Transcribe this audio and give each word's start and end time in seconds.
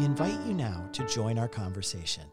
We 0.00 0.06
invite 0.06 0.40
you 0.46 0.54
now 0.54 0.88
to 0.94 1.06
join 1.06 1.38
our 1.38 1.46
conversation, 1.46 2.24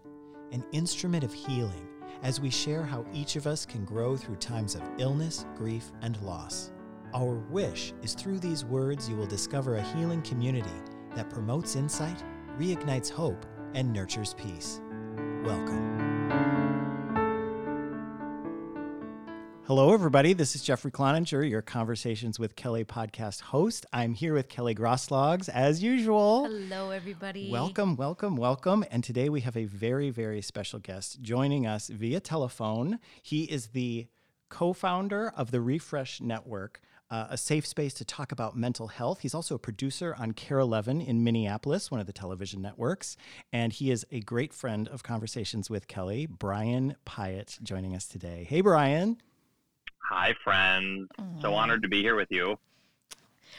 an 0.53 0.63
instrument 0.71 1.25
of 1.25 1.33
healing, 1.33 1.85
as 2.23 2.39
we 2.39 2.49
share 2.49 2.81
how 2.81 3.05
each 3.11 3.35
of 3.35 3.45
us 3.45 3.65
can 3.65 3.83
grow 3.83 4.15
through 4.15 4.37
times 4.37 4.73
of 4.73 4.81
illness, 4.99 5.45
grief, 5.57 5.91
and 6.01 6.17
loss. 6.21 6.71
Our 7.13 7.43
wish 7.49 7.91
is 8.01 8.13
through 8.13 8.39
these 8.39 8.63
words 8.63 9.09
you 9.09 9.17
will 9.17 9.27
discover 9.27 9.75
a 9.75 9.83
healing 9.97 10.21
community 10.21 10.79
that 11.13 11.29
promotes 11.29 11.75
insight, 11.75 12.23
reignites 12.57 13.09
hope, 13.09 13.45
and 13.73 13.91
nurtures 13.91 14.33
peace. 14.33 14.79
Welcome. 15.43 16.66
Hello, 19.67 19.93
everybody. 19.93 20.31
This 20.31 20.55
is 20.55 20.63
Jeffrey 20.63 20.91
Cloninger, 20.91 21.49
your 21.49 21.61
Conversations 21.61 22.39
with 22.39 22.55
Kelly 22.55 22.85
podcast 22.85 23.41
host. 23.41 23.85
I'm 23.91 24.13
here 24.13 24.33
with 24.33 24.47
Kelly 24.47 24.73
Grosklaus, 24.73 25.49
as 25.49 25.83
usual. 25.83 26.45
Hello, 26.45 26.91
everybody. 26.91 27.51
Welcome, 27.51 27.97
welcome, 27.97 28.37
welcome. 28.37 28.85
And 28.89 29.03
today 29.03 29.27
we 29.27 29.41
have 29.41 29.57
a 29.57 29.65
very, 29.65 30.09
very 30.09 30.41
special 30.41 30.79
guest 30.79 31.21
joining 31.21 31.67
us 31.67 31.89
via 31.89 32.21
telephone. 32.21 32.99
He 33.21 33.43
is 33.43 33.67
the 33.67 34.07
co 34.47 34.71
founder 34.71 35.33
of 35.35 35.51
the 35.51 35.59
Refresh 35.59 36.21
Network. 36.21 36.79
Uh, 37.11 37.27
a 37.29 37.37
safe 37.37 37.65
space 37.65 37.93
to 37.95 38.05
talk 38.05 38.31
about 38.31 38.55
mental 38.55 38.87
health. 38.87 39.19
He's 39.19 39.35
also 39.35 39.55
a 39.55 39.59
producer 39.59 40.15
on 40.17 40.31
KARE 40.31 40.59
11 40.59 41.01
in 41.01 41.25
Minneapolis, 41.25 41.91
one 41.91 41.99
of 41.99 42.07
the 42.07 42.13
television 42.13 42.61
networks. 42.61 43.17
And 43.51 43.73
he 43.73 43.91
is 43.91 44.05
a 44.11 44.21
great 44.21 44.53
friend 44.53 44.87
of 44.87 45.03
Conversations 45.03 45.69
with 45.69 45.89
Kelly, 45.89 46.25
Brian 46.25 46.95
Pyatt, 47.05 47.61
joining 47.63 47.93
us 47.95 48.07
today. 48.07 48.45
Hey, 48.49 48.61
Brian. 48.61 49.17
Hi, 50.09 50.33
friends. 50.41 51.09
Aww. 51.19 51.41
So 51.41 51.53
honored 51.53 51.81
to 51.81 51.89
be 51.89 52.01
here 52.01 52.15
with 52.15 52.31
you. 52.31 52.57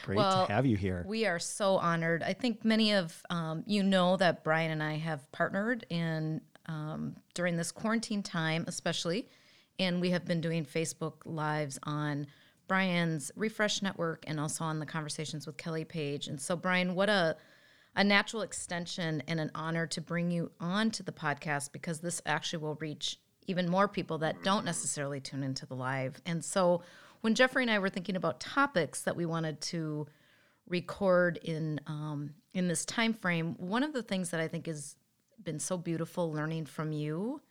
Great 0.03 0.17
well, 0.17 0.47
to 0.47 0.51
have 0.51 0.65
you 0.65 0.77
here. 0.77 1.05
We 1.07 1.27
are 1.27 1.37
so 1.37 1.77
honored. 1.77 2.23
I 2.23 2.33
think 2.33 2.65
many 2.65 2.93
of 2.93 3.21
um, 3.29 3.63
you 3.67 3.83
know 3.83 4.17
that 4.17 4.43
Brian 4.43 4.71
and 4.71 4.81
I 4.81 4.95
have 4.95 5.31
partnered 5.31 5.85
in 5.89 6.41
um, 6.65 7.15
during 7.35 7.55
this 7.55 7.71
quarantine 7.71 8.23
time, 8.23 8.65
especially, 8.67 9.27
and 9.77 10.01
we 10.01 10.09
have 10.09 10.25
been 10.25 10.41
doing 10.41 10.65
Facebook 10.65 11.17
lives 11.25 11.77
on 11.83 12.25
Brian's 12.67 13.31
Refresh 13.35 13.83
Network 13.83 14.23
and 14.25 14.39
also 14.39 14.63
on 14.63 14.79
the 14.79 14.85
Conversations 14.87 15.45
with 15.45 15.57
Kelly 15.57 15.85
page. 15.85 16.27
And 16.27 16.41
so, 16.41 16.55
Brian, 16.55 16.95
what 16.95 17.09
a 17.09 17.37
a 17.95 18.03
natural 18.03 18.41
extension 18.41 19.21
and 19.27 19.39
an 19.39 19.51
honor 19.53 19.85
to 19.87 20.01
bring 20.01 20.31
you 20.31 20.51
on 20.59 20.89
to 20.91 21.03
the 21.03 21.11
podcast 21.11 21.71
because 21.71 21.99
this 21.99 22.21
actually 22.25 22.59
will 22.63 22.75
reach 22.75 23.19
even 23.49 23.67
more 23.67 23.87
people 23.87 24.19
that 24.19 24.43
don't 24.43 24.63
necessarily 24.63 25.19
tune 25.19 25.43
into 25.43 25.65
the 25.65 25.75
live. 25.75 26.21
And 26.25 26.45
so 26.45 26.83
when 27.21 27.35
Jeffrey 27.35 27.63
and 27.63 27.71
I 27.71 27.79
were 27.79 27.89
thinking 27.89 28.15
about 28.15 28.39
topics 28.39 29.01
that 29.01 29.15
we 29.15 29.25
wanted 29.25 29.59
to 29.61 30.07
record 30.67 31.37
in 31.43 31.81
um, 31.87 32.35
in 32.53 32.67
this 32.67 32.85
time 32.85 33.13
frame, 33.13 33.55
one 33.57 33.83
of 33.83 33.91
the 33.91 34.03
things 34.03 34.29
that 34.29 34.39
I 34.39 34.47
think 34.47 34.67
has 34.67 34.95
been 35.43 35.59
so 35.59 35.77
beautiful 35.77 36.31
learning 36.31 36.65
from 36.65 36.91
you 36.91 37.41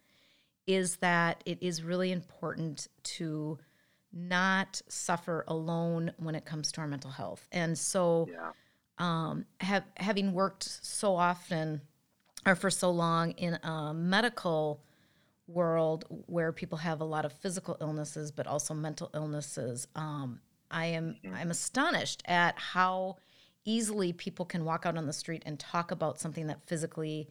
is 0.67 0.97
that 0.97 1.43
it 1.47 1.59
is 1.63 1.83
really 1.83 2.13
important 2.13 2.89
to 3.03 3.59
not 4.13 4.81
suffer 4.89 5.45
alone 5.49 6.13
when 6.19 6.35
it 6.35 6.45
comes 6.45 6.71
to 6.73 6.81
our 6.81 6.87
mental 6.87 7.11
health. 7.11 7.47
And 7.53 7.77
so, 7.77 8.29
yeah. 8.31 8.51
um, 8.99 9.47
have, 9.61 9.85
having 9.97 10.33
worked 10.33 10.65
so 10.65 11.17
often 11.17 11.81
or 12.47 12.55
for 12.55 12.71
so 12.71 12.91
long 12.91 13.33
in 13.33 13.55
a 13.63 13.93
medical 13.95 14.83
world 15.49 16.05
where 16.27 16.53
people 16.53 16.79
have 16.79 17.01
a 17.01 17.05
lot 17.05 17.25
of 17.25 17.33
physical 17.33 17.77
illnesses 17.81 18.31
but 18.31 18.47
also 18.47 18.75
mental 18.75 19.11
illnesses 19.15 19.89
um, 19.97 20.39
i 20.71 20.87
am 20.87 21.17
mm-hmm. 21.25 21.35
i'm 21.35 21.51
astonished 21.51 22.23
at 22.27 22.57
how 22.59 23.17
easily 23.69 24.13
people 24.13 24.47
can 24.47 24.65
walk 24.65 24.87
out 24.87 24.97
on 24.97 25.07
the 25.07 25.13
street 25.13 25.43
and 25.45 25.59
talk 25.59 25.91
about 25.91 26.19
something 26.19 26.47
that 26.47 26.67
physically 26.67 27.29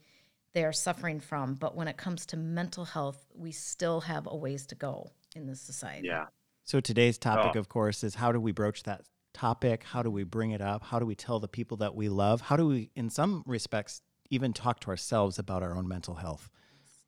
they 0.54 0.64
are 0.64 0.74
suffering 0.74 1.20
from. 1.20 1.56
But 1.56 1.76
when 1.76 1.88
it 1.88 1.98
comes 1.98 2.26
to 2.28 2.38
mental 2.38 2.86
health 2.86 3.26
we 3.34 3.52
still 3.52 4.02
have 4.02 4.28
a 4.28 4.36
ways 4.36 4.66
to 4.68 4.76
go 4.76 5.12
in 5.36 5.48
this 5.48 5.62
society. 5.62 6.08
Yeah. 6.08 6.26
So 6.64 6.80
today's 6.80 7.18
topic 7.18 7.54
oh. 7.56 7.60
of 7.60 7.70
course 7.70 8.04
is 8.04 8.16
how 8.16 8.32
do 8.32 8.40
we 8.40 8.52
broach 8.52 8.84
that 8.84 9.02
topic? 9.34 9.84
How 9.84 10.04
do 10.04 10.12
we 10.12 10.24
bring 10.24 10.52
it 10.52 10.62
up? 10.62 10.84
How 10.84 11.00
do 11.00 11.06
we 11.06 11.16
tell 11.16 11.40
the 11.40 11.48
people 11.48 11.78
that 11.78 11.96
we 11.96 12.10
love? 12.10 12.42
How 12.42 12.56
do 12.56 12.68
we 12.68 12.92
in 12.96 13.10
some 13.10 13.44
respects 13.46 14.02
even 14.30 14.54
talk 14.54 14.80
to 14.82 14.90
ourselves 14.90 15.40
about 15.40 15.64
our 15.64 15.76
own 15.76 15.88
mental 15.88 16.16
health 16.16 16.50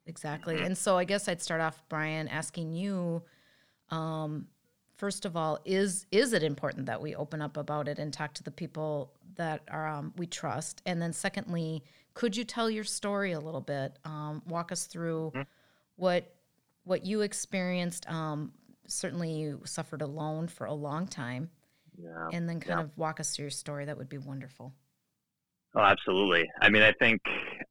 exactly. 0.10 0.56
Mm-hmm. 0.56 0.66
And 0.66 0.78
so 0.78 0.98
I 0.98 1.06
guess 1.06 1.28
I'd 1.28 1.42
start 1.42 1.62
off, 1.62 1.82
Brian, 1.88 2.28
asking 2.28 2.74
you. 2.74 3.22
Um, 3.90 4.48
first 4.98 5.26
of 5.26 5.38
all, 5.38 5.60
is 5.64 6.06
is 6.12 6.34
it 6.34 6.44
important 6.44 6.88
that 6.88 7.02
we 7.02 7.16
open 7.16 7.42
up 7.42 7.56
about 7.56 7.88
it 7.88 8.00
and 8.00 8.12
talk 8.12 8.34
to 8.34 8.44
the 8.44 8.52
people 8.52 9.14
that 9.36 9.62
are 9.70 9.88
um, 9.88 10.14
we 10.18 10.28
trust? 10.28 10.82
And 10.86 11.02
then 11.02 11.14
secondly, 11.14 11.84
could 12.14 12.36
you 12.36 12.44
tell 12.44 12.70
your 12.70 12.84
story 12.84 13.32
a 13.32 13.40
little 13.40 13.62
bit? 13.62 13.98
Um, 14.04 14.42
walk 14.48 14.72
us 14.72 14.86
through 14.86 15.32
mm-hmm. 15.34 15.42
what 15.96 16.36
what 16.84 17.06
you 17.06 17.22
experienced. 17.22 18.10
Um, 18.10 18.52
certainly, 18.88 19.32
you 19.32 19.62
suffered 19.66 20.02
alone 20.02 20.48
for 20.48 20.66
a 20.66 20.74
long 20.74 21.08
time, 21.08 21.50
yeah. 21.98 22.28
and 22.34 22.50
then 22.50 22.60
kind 22.60 22.80
yeah. 22.80 22.84
of 22.84 22.98
walk 22.98 23.20
us 23.20 23.36
through 23.36 23.44
your 23.44 23.52
story. 23.52 23.86
That 23.86 23.98
would 23.98 24.10
be 24.10 24.18
wonderful. 24.18 24.74
Oh, 25.76 25.82
absolutely. 25.82 26.50
I 26.60 26.70
mean, 26.70 26.82
I 26.82 26.94
think 26.94 27.22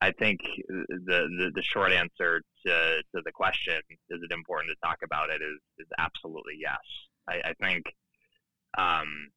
I 0.00 0.12
think 0.12 0.41
the, 0.69 1.28
the, 1.38 1.50
the 1.54 1.62
short 1.62 1.92
answer 1.92 2.41
to, 2.66 3.03
to 3.14 3.22
the 3.25 3.32
question 3.32 3.81
is 4.10 4.20
it 4.22 4.32
important 4.32 4.70
to 4.70 4.86
talk 4.86 4.98
about 5.03 5.31
it 5.31 5.42
is 5.42 5.59
is 5.78 5.88
absolutely 5.98 6.54
yes. 6.60 6.78
I, 7.28 7.50
I 7.50 7.54
think 7.60 7.84
um, 8.76 9.28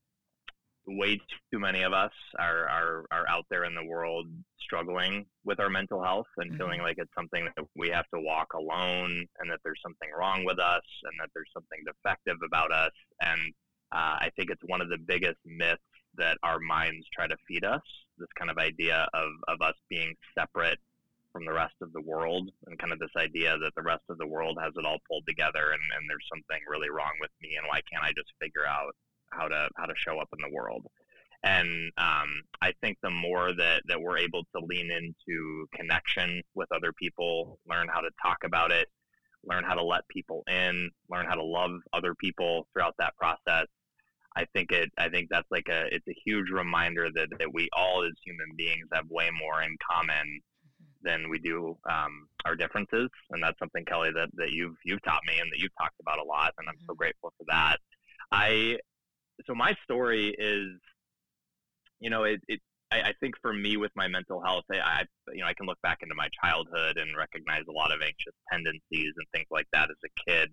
way 0.88 1.20
too 1.52 1.60
many 1.60 1.82
of 1.82 1.94
us 1.94 2.12
are, 2.40 2.68
are 2.68 3.06
are 3.12 3.28
out 3.30 3.46
there 3.50 3.66
in 3.66 3.74
the 3.74 3.86
world 3.86 4.28
struggling 4.60 5.26
with 5.46 5.60
our 5.60 5.70
mental 5.70 6.04
health 6.04 6.28
and 6.38 6.52
mm-hmm. 6.52 6.58
feeling 6.58 6.82
like 6.82 6.98
it's 6.98 7.14
something 7.16 7.48
that 7.56 7.66
we 7.76 7.90
have 7.90 8.06
to 8.14 8.20
walk 8.20 8.54
alone 8.54 9.26
and 9.40 9.50
that 9.50 9.60
there's 9.64 9.82
something 9.82 10.10
wrong 10.18 10.46
with 10.46 10.60
us 10.60 10.84
and 11.04 11.14
that 11.20 11.30
there's 11.34 11.50
something 11.54 11.80
defective 11.86 12.38
about 12.46 12.72
us 12.72 12.92
and 13.22 13.40
uh, 13.94 14.16
I 14.22 14.30
think 14.38 14.50
it's 14.50 14.62
one 14.68 14.80
of 14.80 14.90
the 14.90 14.98
biggest 14.98 15.40
myths 15.46 15.82
that 16.16 16.38
our 16.44 16.60
minds 16.60 17.06
try 17.14 17.28
to 17.28 17.36
feed 17.48 17.66
us 17.66 17.82
this 18.22 18.32
kind 18.38 18.50
of 18.52 18.58
idea 18.58 19.08
of, 19.14 19.30
of 19.48 19.62
us 19.62 19.76
being 19.90 20.16
separate 20.38 20.80
from 21.34 21.46
the 21.46 21.54
rest 21.54 21.76
of 21.82 21.92
the 21.94 22.02
world 22.02 22.50
and 22.68 22.78
kind 22.78 22.94
of 22.94 23.00
this 23.00 23.16
idea 23.18 23.58
that 23.58 23.74
the 23.76 23.82
rest 23.82 24.04
of 24.10 24.18
the 24.18 24.28
world 24.28 24.58
has 24.62 24.74
it 24.78 24.86
all 24.86 25.00
pulled 25.10 25.26
together 25.28 25.72
and, 25.72 25.82
and 25.98 26.10
there's 26.10 26.28
something 26.32 26.62
really 26.70 26.90
wrong 26.90 27.14
with 27.20 27.32
me 27.42 27.56
and 27.58 27.66
why 27.68 27.82
can't 27.92 28.04
I 28.04 28.12
just 28.16 28.32
figure 28.40 28.66
out 28.68 28.94
how 29.32 29.48
to 29.48 29.70
how 29.78 29.86
to 29.86 29.94
show 29.96 30.20
up 30.20 30.30
in 30.34 30.40
the 30.42 30.56
world? 30.56 30.86
And 31.44 31.92
um, 31.98 32.44
I 32.62 32.72
think 32.82 32.98
the 33.02 33.10
more 33.10 33.54
that, 33.54 33.82
that 33.88 34.00
we're 34.00 34.20
able 34.20 34.44
to 34.56 34.64
lean 34.64 34.92
into 34.92 35.66
connection 35.74 36.42
with 36.54 36.72
other 36.72 36.94
people, 36.94 37.58
learn 37.68 37.88
how 37.92 38.02
to 38.02 38.10
talk 38.22 38.38
about 38.46 38.72
it, 38.72 38.88
learn 39.44 39.64
how 39.64 39.74
to 39.74 39.84
let 39.84 40.08
people 40.08 40.44
in, 40.48 40.92
learn 41.10 41.26
how 41.26 41.34
to 41.34 41.44
love 41.44 41.72
other 41.94 42.14
people 42.14 42.68
throughout 42.72 42.94
that 43.00 43.16
process, 43.18 43.66
I 44.36 44.46
think 44.54 44.72
it 44.72 44.90
I 44.98 45.10
think 45.10 45.28
that's 45.30 45.50
like 45.52 45.68
a 45.70 45.94
it's 45.94 46.08
a 46.08 46.16
huge 46.26 46.50
reminder 46.50 47.10
that, 47.14 47.28
that 47.38 47.54
we 47.54 47.70
all 47.76 48.04
as 48.04 48.14
human 48.24 48.56
beings 48.56 48.88
have 48.94 49.10
way 49.10 49.30
more 49.38 49.62
in 49.62 49.76
common 49.90 50.40
than 51.04 51.30
we 51.30 51.40
do 51.40 51.78
um, 51.90 52.28
our 52.46 52.56
differences, 52.56 53.10
and 53.32 53.44
that's 53.44 53.58
something 53.60 53.84
Kelly 53.86 54.12
that, 54.16 54.30
that 54.36 54.52
you've 54.52 54.76
you've 54.86 55.02
taught 55.04 55.22
me 55.28 55.40
and 55.40 55.52
that 55.52 55.60
you've 55.60 55.76
talked 55.80 56.00
about 56.00 56.20
a 56.20 56.24
lot, 56.24 56.54
and 56.58 56.70
I'm 56.70 56.76
so 56.86 56.94
mm-hmm. 56.94 56.98
grateful 56.98 57.34
for 57.38 57.46
that. 57.50 57.78
I 58.32 58.78
so 59.46 59.56
my 59.56 59.76
story 59.84 60.34
is, 60.38 60.70
you 62.00 62.10
know, 62.10 62.24
it, 62.24 62.40
it 62.48 62.62
I, 62.92 63.02
I 63.02 63.14
think 63.20 63.36
for 63.42 63.54
me 63.54 63.78
with 63.78 63.92
my 63.96 64.08
mental 64.08 64.42
health, 64.42 64.66
I, 64.72 64.78
I 64.78 65.04
you 65.34 65.42
know 65.42 65.48
I 65.48 65.54
can 65.54 65.66
look 65.66 65.82
back 65.82 66.00
into 66.04 66.16
my 66.16 66.30
childhood 66.42 66.98
and 66.98 67.18
recognize 67.18 67.64
a 67.68 67.74
lot 67.74 67.92
of 67.92 68.02
anxious 68.02 68.36
tendencies 68.52 69.14
and 69.18 69.28
things 69.34 69.48
like 69.52 69.68
that 69.74 69.90
as 69.90 69.98
a 70.06 70.30
kid 70.30 70.50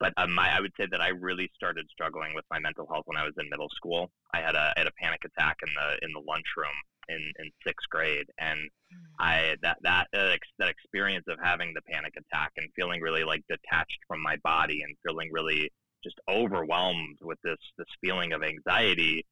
but 0.00 0.12
um, 0.16 0.38
I, 0.38 0.56
I 0.56 0.60
would 0.60 0.72
say 0.78 0.86
that 0.90 1.00
I 1.00 1.08
really 1.08 1.50
started 1.54 1.86
struggling 1.90 2.34
with 2.34 2.44
my 2.50 2.58
mental 2.58 2.86
health 2.90 3.04
when 3.06 3.16
I 3.16 3.24
was 3.24 3.34
in 3.38 3.48
middle 3.50 3.68
school. 3.74 4.10
I 4.34 4.40
had 4.40 4.54
a 4.54 4.72
I 4.76 4.80
had 4.80 4.86
a 4.86 4.92
panic 5.00 5.20
attack 5.24 5.58
in 5.66 5.72
the 5.74 6.06
in 6.06 6.12
the 6.12 6.20
lunchroom 6.20 6.76
in, 7.08 7.32
in 7.38 7.50
sixth 7.66 7.88
grade, 7.90 8.26
and 8.38 8.58
hmm. 8.58 9.22
I 9.22 9.56
that 9.62 9.78
that 9.82 10.06
uh, 10.14 10.36
that 10.58 10.68
experience 10.68 11.24
of 11.28 11.38
having 11.42 11.72
the 11.74 11.82
panic 11.82 12.14
attack 12.16 12.52
and 12.56 12.68
feeling 12.74 13.00
really 13.00 13.24
like 13.24 13.42
detached 13.48 13.98
from 14.08 14.22
my 14.22 14.36
body 14.42 14.82
and 14.82 14.96
feeling 15.06 15.28
really 15.32 15.70
just 16.02 16.16
overwhelmed 16.28 17.18
with 17.22 17.38
this 17.44 17.58
this 17.78 17.88
feeling 18.00 18.32
of 18.32 18.42
anxiety 18.42 19.24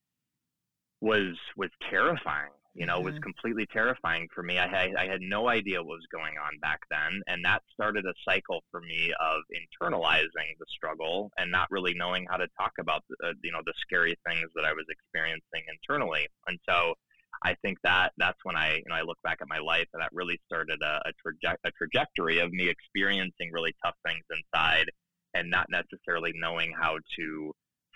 was 1.00 1.36
was 1.56 1.70
terrifying 1.90 2.50
you 2.74 2.86
know, 2.86 2.96
mm-hmm. 2.96 3.06
was 3.06 3.18
completely 3.18 3.66
terrifying 3.72 4.28
for 4.34 4.42
me. 4.42 4.58
I 4.58 4.68
had, 4.68 4.94
I 4.96 5.06
had 5.06 5.20
no 5.20 5.48
idea 5.48 5.82
what 5.82 5.96
was 5.96 6.06
going 6.12 6.34
on 6.38 6.58
back 6.60 6.80
then. 6.90 7.20
And 7.26 7.44
that 7.44 7.62
started 7.72 8.04
a 8.06 8.14
cycle 8.24 8.62
for 8.70 8.80
me 8.80 9.12
of 9.20 9.40
internalizing 9.50 10.54
the 10.58 10.66
struggle 10.68 11.30
and 11.36 11.50
not 11.50 11.68
really 11.70 11.94
knowing 11.94 12.26
how 12.30 12.36
to 12.36 12.46
talk 12.58 12.72
about, 12.78 13.02
the, 13.08 13.28
uh, 13.28 13.32
you 13.42 13.50
know, 13.52 13.60
the 13.66 13.74
scary 13.80 14.16
things 14.26 14.48
that 14.54 14.64
I 14.64 14.72
was 14.72 14.86
experiencing 14.88 15.62
internally. 15.68 16.28
And 16.46 16.58
so 16.68 16.94
I 17.42 17.56
think 17.62 17.78
that 17.82 18.12
that's 18.18 18.38
when 18.44 18.56
I, 18.56 18.76
you 18.76 18.84
know, 18.88 18.94
I 18.94 19.02
look 19.02 19.18
back 19.24 19.38
at 19.40 19.48
my 19.48 19.58
life 19.58 19.88
and 19.92 20.02
that 20.02 20.10
really 20.12 20.38
started 20.46 20.80
a, 20.82 21.00
a, 21.06 21.12
traje- 21.26 21.56
a 21.64 21.70
trajectory 21.72 22.38
of 22.38 22.52
me 22.52 22.68
experiencing 22.68 23.50
really 23.52 23.74
tough 23.84 23.94
things 24.06 24.24
inside 24.30 24.86
and 25.34 25.50
not 25.50 25.66
necessarily 25.70 26.32
knowing 26.36 26.72
how 26.78 26.98
to 27.16 27.52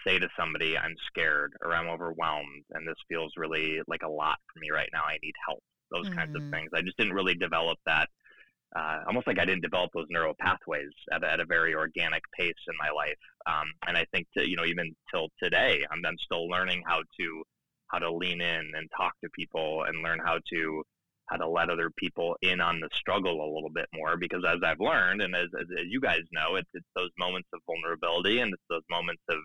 say 0.06 0.18
to 0.18 0.28
somebody, 0.38 0.76
I'm 0.76 0.94
scared 1.06 1.54
or 1.62 1.74
I'm 1.74 1.88
overwhelmed 1.88 2.64
and 2.72 2.86
this 2.86 2.96
feels 3.08 3.32
really 3.36 3.80
like 3.88 4.02
a 4.02 4.08
lot 4.08 4.38
for 4.52 4.60
me 4.60 4.70
right 4.70 4.88
now. 4.92 5.02
I 5.06 5.18
need 5.22 5.34
help. 5.46 5.62
those 5.90 6.06
mm-hmm. 6.08 6.18
kinds 6.18 6.36
of 6.36 6.42
Mm-hmm. 6.42 6.50
things. 6.54 6.70
I 6.74 6.82
just 6.82 6.96
didn't 6.96 7.14
really 7.14 7.34
develop 7.34 7.78
that. 7.86 8.08
Uh, 8.76 8.98
almost 9.06 9.26
like 9.28 9.38
I 9.38 9.44
didn't 9.44 9.62
develop 9.62 9.90
those 9.94 10.06
neural 10.10 10.34
pathways 10.40 10.90
at, 11.12 11.22
at 11.22 11.38
a 11.40 11.46
very 11.46 11.74
organic 11.74 12.22
pace 12.36 12.54
in 12.66 12.74
my 12.78 12.90
life. 12.90 13.22
Um, 13.46 13.68
and 13.86 13.96
I 13.96 14.04
think 14.12 14.26
to, 14.36 14.48
you 14.48 14.56
know 14.56 14.64
even 14.64 14.94
till 15.12 15.28
today, 15.40 15.84
I'm, 15.90 16.04
I'm 16.04 16.18
still 16.18 16.48
learning 16.48 16.82
how 16.86 17.00
to 17.20 17.42
how 17.88 17.98
to 17.98 18.12
lean 18.12 18.40
in 18.40 18.72
and 18.74 18.90
talk 18.96 19.12
to 19.22 19.30
people 19.30 19.84
and 19.86 20.02
learn 20.02 20.18
how 20.24 20.38
to 20.52 20.82
how 21.26 21.36
to 21.36 21.48
let 21.48 21.70
other 21.70 21.90
people 21.96 22.36
in 22.42 22.60
on 22.60 22.80
the 22.80 22.88
struggle 22.92 23.40
a 23.40 23.54
little 23.54 23.70
bit 23.72 23.86
more 23.94 24.16
because 24.16 24.44
as 24.46 24.58
I've 24.64 24.80
learned 24.80 25.22
and 25.22 25.34
as, 25.34 25.48
as, 25.58 25.66
as 25.78 25.86
you 25.88 26.00
guys 26.00 26.20
know, 26.32 26.56
it's, 26.56 26.68
it's 26.74 26.86
those 26.96 27.10
moments 27.18 27.48
of 27.54 27.60
vulnerability 27.66 28.40
and 28.40 28.52
it's 28.52 28.62
those 28.68 28.82
moments 28.90 29.22
of 29.30 29.38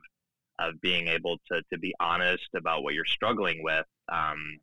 of 0.59 0.79
being 0.81 1.07
able 1.07 1.37
to, 1.51 1.61
to 1.71 1.79
be 1.79 1.93
honest 1.99 2.49
about 2.55 2.83
what 2.83 2.93
you're 2.93 3.05
struggling 3.05 3.63
with 3.63 3.85
um, 4.11 4.59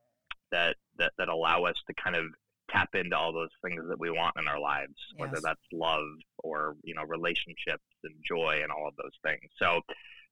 that, 0.52 0.76
that 0.98 1.12
that 1.18 1.28
allow 1.28 1.64
us 1.64 1.76
to 1.86 1.94
kind 2.02 2.16
of 2.16 2.24
tap 2.70 2.88
into 2.94 3.16
all 3.16 3.32
those 3.32 3.50
things 3.64 3.82
that 3.88 3.98
we 3.98 4.10
want 4.10 4.34
in 4.38 4.48
our 4.48 4.60
lives, 4.60 4.94
yes. 5.12 5.20
whether 5.20 5.40
that's 5.42 5.60
love 5.72 6.06
or 6.38 6.74
you 6.82 6.94
know 6.94 7.02
relationships 7.02 7.84
and 8.04 8.14
joy 8.26 8.60
and 8.62 8.72
all 8.72 8.88
of 8.88 8.94
those 8.96 9.12
things. 9.24 9.50
So 9.60 9.80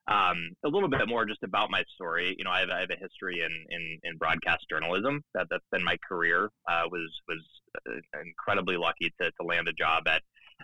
um, 0.06 0.50
a 0.64 0.68
little 0.68 0.88
bit 0.88 1.08
more 1.08 1.24
just 1.24 1.42
about 1.42 1.70
my 1.70 1.82
story. 1.94 2.34
You 2.36 2.44
know, 2.44 2.50
I 2.50 2.60
have, 2.60 2.68
I 2.68 2.80
have 2.80 2.90
a 2.90 3.00
history 3.00 3.40
in, 3.40 3.52
in, 3.70 3.98
in, 4.02 4.18
broadcast 4.18 4.66
journalism. 4.68 5.22
That 5.32 5.46
that's 5.50 5.64
been 5.72 5.82
my 5.82 5.96
career. 6.06 6.50
Uh, 6.68 6.82
was 6.90 7.10
was 7.26 7.40
uh, 7.88 8.20
incredibly 8.22 8.76
lucky 8.76 9.12
to, 9.20 9.30
to 9.30 9.46
land 9.46 9.68
a 9.68 9.72
job 9.72 10.06
at 10.06 10.22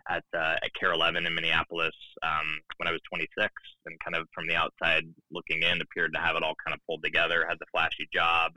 at 0.08 0.25
uh, 0.35 0.56
at 0.62 0.70
KARE 0.79 0.93
11 0.93 1.26
in 1.26 1.35
Minneapolis 1.35 1.94
um, 2.23 2.61
when 2.79 2.88
I 2.88 2.93
was 2.93 3.00
26, 3.08 3.52
and 3.87 3.99
kind 4.05 4.17
of 4.17 4.29
from 4.35 4.47
the 4.47 4.56
outside 4.56 5.05
looking 5.31 5.62
in, 5.62 5.81
appeared 5.81 6.12
to 6.14 6.20
have 6.20 6.37
it 6.37 6.43
all 6.43 6.55
kind 6.64 6.75
of 6.75 6.81
pulled 6.87 7.02
together. 7.02 7.44
Had 7.49 7.58
the 7.58 7.67
flashy 7.73 8.08
job, 8.12 8.52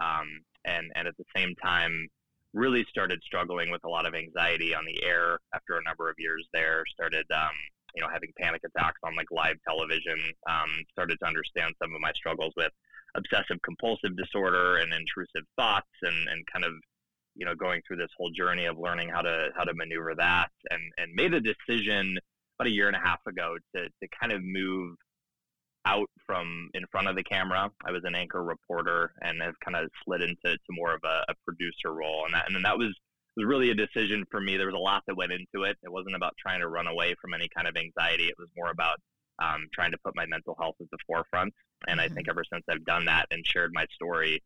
um, 0.00 0.40
and 0.64 0.90
and 0.94 1.08
at 1.08 1.16
the 1.16 1.24
same 1.36 1.54
time, 1.62 2.08
really 2.52 2.84
started 2.88 3.20
struggling 3.24 3.70
with 3.70 3.84
a 3.84 3.88
lot 3.88 4.06
of 4.06 4.14
anxiety 4.14 4.74
on 4.74 4.84
the 4.84 5.02
air 5.02 5.38
after 5.54 5.76
a 5.76 5.84
number 5.84 6.08
of 6.08 6.16
years 6.18 6.46
there. 6.52 6.84
Started 6.94 7.26
um, 7.34 7.54
you 7.94 8.02
know, 8.02 8.08
having 8.12 8.32
panic 8.38 8.62
attacks 8.66 8.98
on 9.04 9.14
like 9.14 9.30
live 9.30 9.56
television, 9.66 10.18
um, 10.50 10.70
started 10.90 11.16
to 11.20 11.26
understand 11.26 11.74
some 11.80 11.94
of 11.94 12.00
my 12.00 12.12
struggles 12.12 12.52
with 12.56 12.72
obsessive 13.14 13.62
compulsive 13.64 14.16
disorder 14.16 14.76
and 14.78 14.92
intrusive 14.92 15.46
thoughts 15.56 15.94
and, 16.02 16.28
and 16.28 16.44
kind 16.52 16.64
of, 16.64 16.72
you 17.34 17.44
know, 17.44 17.54
going 17.54 17.80
through 17.86 17.96
this 17.96 18.10
whole 18.16 18.30
journey 18.30 18.66
of 18.66 18.78
learning 18.78 19.08
how 19.08 19.22
to, 19.22 19.48
how 19.56 19.64
to 19.64 19.74
maneuver 19.74 20.14
that 20.16 20.48
and, 20.70 20.82
and 20.98 21.12
made 21.14 21.34
a 21.34 21.40
decision 21.40 22.16
about 22.58 22.68
a 22.68 22.70
year 22.70 22.86
and 22.86 22.96
a 22.96 23.00
half 23.00 23.20
ago 23.26 23.56
to, 23.74 23.84
to 23.84 24.08
kind 24.20 24.32
of 24.32 24.42
move 24.42 24.96
out 25.86 26.08
from 26.26 26.70
in 26.74 26.84
front 26.90 27.08
of 27.08 27.16
the 27.16 27.22
camera. 27.22 27.70
I 27.84 27.92
was 27.92 28.02
an 28.04 28.14
anchor 28.14 28.42
reporter 28.42 29.12
and 29.20 29.42
have 29.42 29.54
kind 29.64 29.76
of 29.76 29.90
slid 30.04 30.22
into 30.22 30.38
to 30.44 30.58
more 30.70 30.94
of 30.94 31.00
a, 31.04 31.24
a 31.28 31.34
producer 31.44 31.92
role. 31.92 32.24
And 32.24 32.34
that, 32.34 32.50
and 32.50 32.64
that 32.64 32.78
was, 32.78 32.94
was 33.36 33.46
really 33.46 33.70
a 33.70 33.74
decision 33.74 34.24
for 34.30 34.40
me. 34.40 34.56
There 34.56 34.66
was 34.66 34.76
a 34.76 34.78
lot 34.78 35.02
that 35.06 35.16
went 35.16 35.32
into 35.32 35.64
it. 35.64 35.76
It 35.82 35.92
wasn't 35.92 36.16
about 36.16 36.34
trying 36.38 36.60
to 36.60 36.68
run 36.68 36.86
away 36.86 37.14
from 37.20 37.34
any 37.34 37.48
kind 37.54 37.68
of 37.68 37.76
anxiety. 37.76 38.28
It 38.28 38.38
was 38.38 38.48
more 38.56 38.70
about 38.70 38.96
um, 39.42 39.66
trying 39.74 39.90
to 39.90 39.98
put 40.04 40.16
my 40.16 40.26
mental 40.26 40.56
health 40.58 40.76
at 40.80 40.86
the 40.90 40.98
forefront. 41.06 41.52
And 41.88 42.00
mm-hmm. 42.00 42.12
I 42.12 42.14
think 42.14 42.28
ever 42.28 42.44
since 42.50 42.64
I've 42.70 42.84
done 42.84 43.04
that 43.06 43.26
and 43.30 43.44
shared 43.44 43.72
my 43.74 43.86
story 43.92 44.42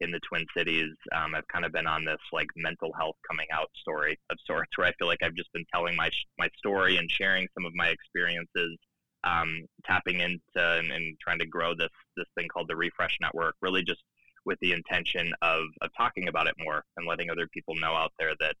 in 0.00 0.10
the 0.10 0.20
Twin 0.20 0.44
Cities, 0.56 0.92
um, 1.14 1.34
I've 1.34 1.48
kind 1.48 1.64
of 1.64 1.72
been 1.72 1.86
on 1.86 2.04
this 2.04 2.20
like 2.32 2.48
mental 2.56 2.92
health 2.98 3.16
coming 3.28 3.46
out 3.52 3.70
story 3.80 4.18
of 4.30 4.38
sorts, 4.46 4.70
where 4.76 4.86
I 4.86 4.92
feel 4.98 5.08
like 5.08 5.22
I've 5.22 5.34
just 5.34 5.52
been 5.52 5.66
telling 5.72 5.96
my 5.96 6.10
my 6.38 6.48
story 6.56 6.96
and 6.96 7.10
sharing 7.10 7.48
some 7.54 7.64
of 7.66 7.74
my 7.74 7.88
experiences, 7.88 8.76
um, 9.24 9.64
tapping 9.84 10.20
into 10.20 10.38
and, 10.56 10.90
and 10.90 11.16
trying 11.20 11.38
to 11.40 11.46
grow 11.46 11.74
this 11.74 11.90
this 12.16 12.26
thing 12.36 12.48
called 12.48 12.68
the 12.68 12.76
Refresh 12.76 13.16
Network. 13.20 13.54
Really, 13.60 13.82
just 13.82 14.02
with 14.48 14.58
the 14.60 14.72
intention 14.72 15.30
of, 15.42 15.64
of 15.82 15.90
talking 15.96 16.28
about 16.28 16.46
it 16.46 16.54
more 16.58 16.82
and 16.96 17.06
letting 17.06 17.30
other 17.30 17.46
people 17.52 17.74
know 17.76 17.92
out 17.92 18.12
there 18.18 18.32
that 18.40 18.56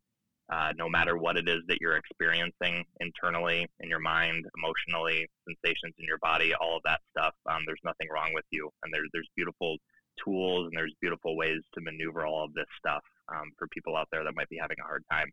uh, 0.50 0.72
no 0.76 0.88
matter 0.88 1.16
what 1.16 1.36
it 1.36 1.48
is 1.48 1.60
that 1.68 1.78
you're 1.80 1.96
experiencing 1.96 2.84
internally 3.00 3.66
in 3.80 3.88
your 3.88 3.98
mind, 3.98 4.44
emotionally, 4.56 5.26
sensations 5.46 5.94
in 5.98 6.06
your 6.06 6.18
body, 6.18 6.54
all 6.54 6.76
of 6.76 6.82
that 6.84 7.00
stuff, 7.10 7.34
um, 7.50 7.62
there's 7.66 7.80
nothing 7.84 8.08
wrong 8.12 8.30
with 8.34 8.44
you. 8.50 8.70
And 8.82 8.92
there's, 8.92 9.08
there's 9.12 9.28
beautiful 9.36 9.76
tools 10.24 10.66
and 10.66 10.76
there's 10.76 10.94
beautiful 11.00 11.36
ways 11.36 11.60
to 11.74 11.80
maneuver 11.80 12.26
all 12.26 12.44
of 12.44 12.54
this 12.54 12.66
stuff 12.78 13.02
um, 13.28 13.50
for 13.58 13.66
people 13.68 13.96
out 13.96 14.08
there 14.10 14.24
that 14.24 14.34
might 14.34 14.48
be 14.48 14.58
having 14.60 14.76
a 14.80 14.84
hard 14.84 15.04
time. 15.10 15.30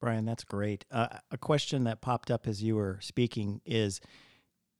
Brian, 0.00 0.24
that's 0.24 0.44
great. 0.44 0.84
Uh, 0.90 1.06
a 1.30 1.38
question 1.38 1.84
that 1.84 2.00
popped 2.00 2.30
up 2.30 2.48
as 2.48 2.62
you 2.62 2.74
were 2.74 2.98
speaking 3.00 3.60
is 3.64 4.00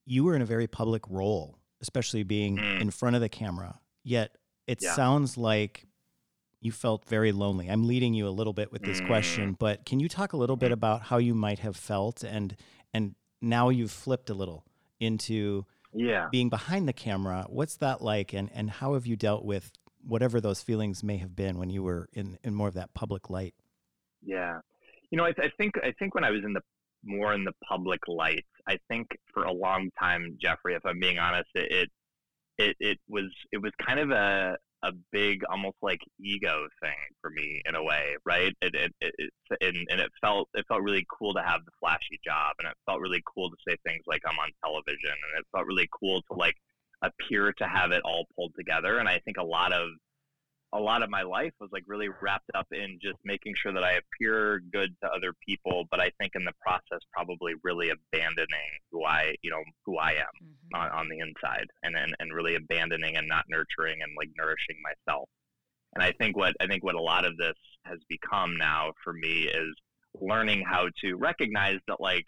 you 0.04 0.24
were 0.24 0.34
in 0.34 0.42
a 0.42 0.46
very 0.46 0.66
public 0.66 1.02
role, 1.08 1.58
especially 1.80 2.24
being 2.24 2.58
mm. 2.58 2.80
in 2.80 2.90
front 2.90 3.14
of 3.14 3.22
the 3.22 3.28
camera, 3.28 3.78
yet 4.02 4.36
it 4.66 4.78
yeah. 4.82 4.94
sounds 4.94 5.36
like 5.36 5.86
you 6.60 6.72
felt 6.72 7.04
very 7.04 7.32
lonely. 7.32 7.68
I'm 7.68 7.86
leading 7.86 8.14
you 8.14 8.26
a 8.26 8.30
little 8.30 8.52
bit 8.52 8.72
with 8.72 8.82
this 8.82 9.00
mm. 9.00 9.06
question, 9.06 9.56
but 9.58 9.84
can 9.84 10.00
you 10.00 10.08
talk 10.08 10.32
a 10.32 10.36
little 10.36 10.56
bit 10.56 10.70
mm. 10.70 10.74
about 10.74 11.02
how 11.02 11.18
you 11.18 11.34
might 11.34 11.60
have 11.60 11.76
felt 11.76 12.24
and 12.24 12.56
and 12.94 13.14
now 13.40 13.68
you've 13.68 13.90
flipped 13.90 14.30
a 14.30 14.34
little 14.34 14.64
into 15.00 15.66
yeah. 15.94 16.28
being 16.30 16.48
behind 16.48 16.88
the 16.88 16.92
camera. 16.92 17.46
What's 17.48 17.76
that 17.76 18.02
like 18.02 18.32
and 18.32 18.50
and 18.54 18.70
how 18.70 18.94
have 18.94 19.06
you 19.06 19.16
dealt 19.16 19.44
with 19.44 19.70
whatever 20.04 20.40
those 20.40 20.62
feelings 20.62 21.02
may 21.02 21.18
have 21.18 21.36
been 21.36 21.58
when 21.58 21.70
you 21.70 21.82
were 21.82 22.08
in 22.12 22.38
in 22.42 22.54
more 22.54 22.68
of 22.68 22.74
that 22.74 22.94
public 22.94 23.30
light? 23.30 23.54
Yeah. 24.22 24.58
You 25.10 25.18
know, 25.18 25.24
I, 25.24 25.34
I 25.38 25.50
think 25.58 25.74
I 25.82 25.92
think 25.98 26.14
when 26.14 26.24
I 26.24 26.30
was 26.30 26.42
in 26.44 26.52
the 26.52 26.62
more 27.04 27.34
in 27.34 27.44
the 27.44 27.52
public 27.68 28.00
light, 28.06 28.44
I 28.66 28.78
think 28.88 29.08
for 29.34 29.44
a 29.44 29.52
long 29.52 29.90
time, 29.98 30.36
Jeffrey, 30.40 30.74
if 30.74 30.86
I'm 30.86 31.00
being 31.00 31.18
honest, 31.18 31.48
it, 31.54 31.72
it 31.72 31.90
it, 32.58 32.76
it 32.80 32.98
was 33.08 33.30
it 33.50 33.58
was 33.58 33.72
kind 33.84 33.98
of 33.98 34.10
a 34.10 34.56
a 34.84 34.92
big 35.12 35.42
almost 35.48 35.76
like 35.82 36.00
ego 36.20 36.66
thing 36.82 36.96
for 37.20 37.30
me 37.30 37.62
in 37.66 37.74
a 37.74 37.82
way 37.82 38.16
right? 38.24 38.52
It, 38.60 38.74
it, 38.74 38.92
it, 39.00 39.14
it 39.18 39.30
and, 39.60 39.76
and 39.90 40.00
it 40.00 40.10
felt 40.20 40.48
it 40.54 40.64
felt 40.68 40.82
really 40.82 41.06
cool 41.18 41.34
to 41.34 41.42
have 41.42 41.64
the 41.64 41.70
flashy 41.78 42.18
job 42.24 42.54
and 42.58 42.68
it 42.68 42.74
felt 42.86 43.00
really 43.00 43.22
cool 43.32 43.50
to 43.50 43.56
say 43.66 43.76
things 43.86 44.02
like 44.06 44.22
i'm 44.26 44.38
on 44.38 44.50
television 44.64 45.10
and 45.10 45.38
it 45.38 45.46
felt 45.52 45.66
really 45.66 45.88
cool 45.98 46.22
to 46.22 46.36
like 46.36 46.56
appear 47.02 47.52
to 47.52 47.64
have 47.64 47.92
it 47.92 48.02
all 48.04 48.24
pulled 48.34 48.52
together 48.56 48.98
and 48.98 49.08
i 49.08 49.18
think 49.24 49.36
a 49.36 49.42
lot 49.44 49.72
of 49.72 49.88
a 50.74 50.80
lot 50.80 51.02
of 51.02 51.10
my 51.10 51.22
life 51.22 51.52
was 51.60 51.68
like 51.72 51.84
really 51.86 52.08
wrapped 52.20 52.50
up 52.54 52.66
in 52.72 52.98
just 53.00 53.18
making 53.24 53.54
sure 53.56 53.72
that 53.72 53.84
I 53.84 53.98
appear 54.00 54.62
good 54.72 54.94
to 55.02 55.10
other 55.10 55.34
people, 55.46 55.84
but 55.90 56.00
I 56.00 56.10
think 56.18 56.32
in 56.34 56.44
the 56.44 56.54
process 56.60 57.00
probably 57.12 57.52
really 57.62 57.90
abandoning 57.90 58.70
who 58.90 59.04
I, 59.04 59.34
you 59.42 59.50
know, 59.50 59.62
who 59.84 59.98
I 59.98 60.12
am 60.12 60.32
mm-hmm. 60.42 60.80
on, 60.80 60.90
on 61.00 61.08
the 61.08 61.18
inside 61.18 61.66
and, 61.82 61.94
and 61.96 62.14
and 62.20 62.32
really 62.32 62.54
abandoning 62.54 63.16
and 63.16 63.28
not 63.28 63.44
nurturing 63.50 64.00
and 64.02 64.12
like 64.16 64.30
nourishing 64.38 64.76
myself. 64.82 65.28
And 65.94 66.02
I 66.02 66.12
think 66.12 66.36
what 66.36 66.54
I 66.60 66.66
think 66.66 66.82
what 66.82 66.94
a 66.94 67.02
lot 67.02 67.26
of 67.26 67.36
this 67.36 67.56
has 67.84 67.98
become 68.08 68.56
now 68.56 68.92
for 69.04 69.12
me 69.12 69.48
is 69.48 69.74
learning 70.20 70.64
how 70.66 70.88
to 71.02 71.14
recognize 71.14 71.78
that 71.88 72.00
like 72.00 72.24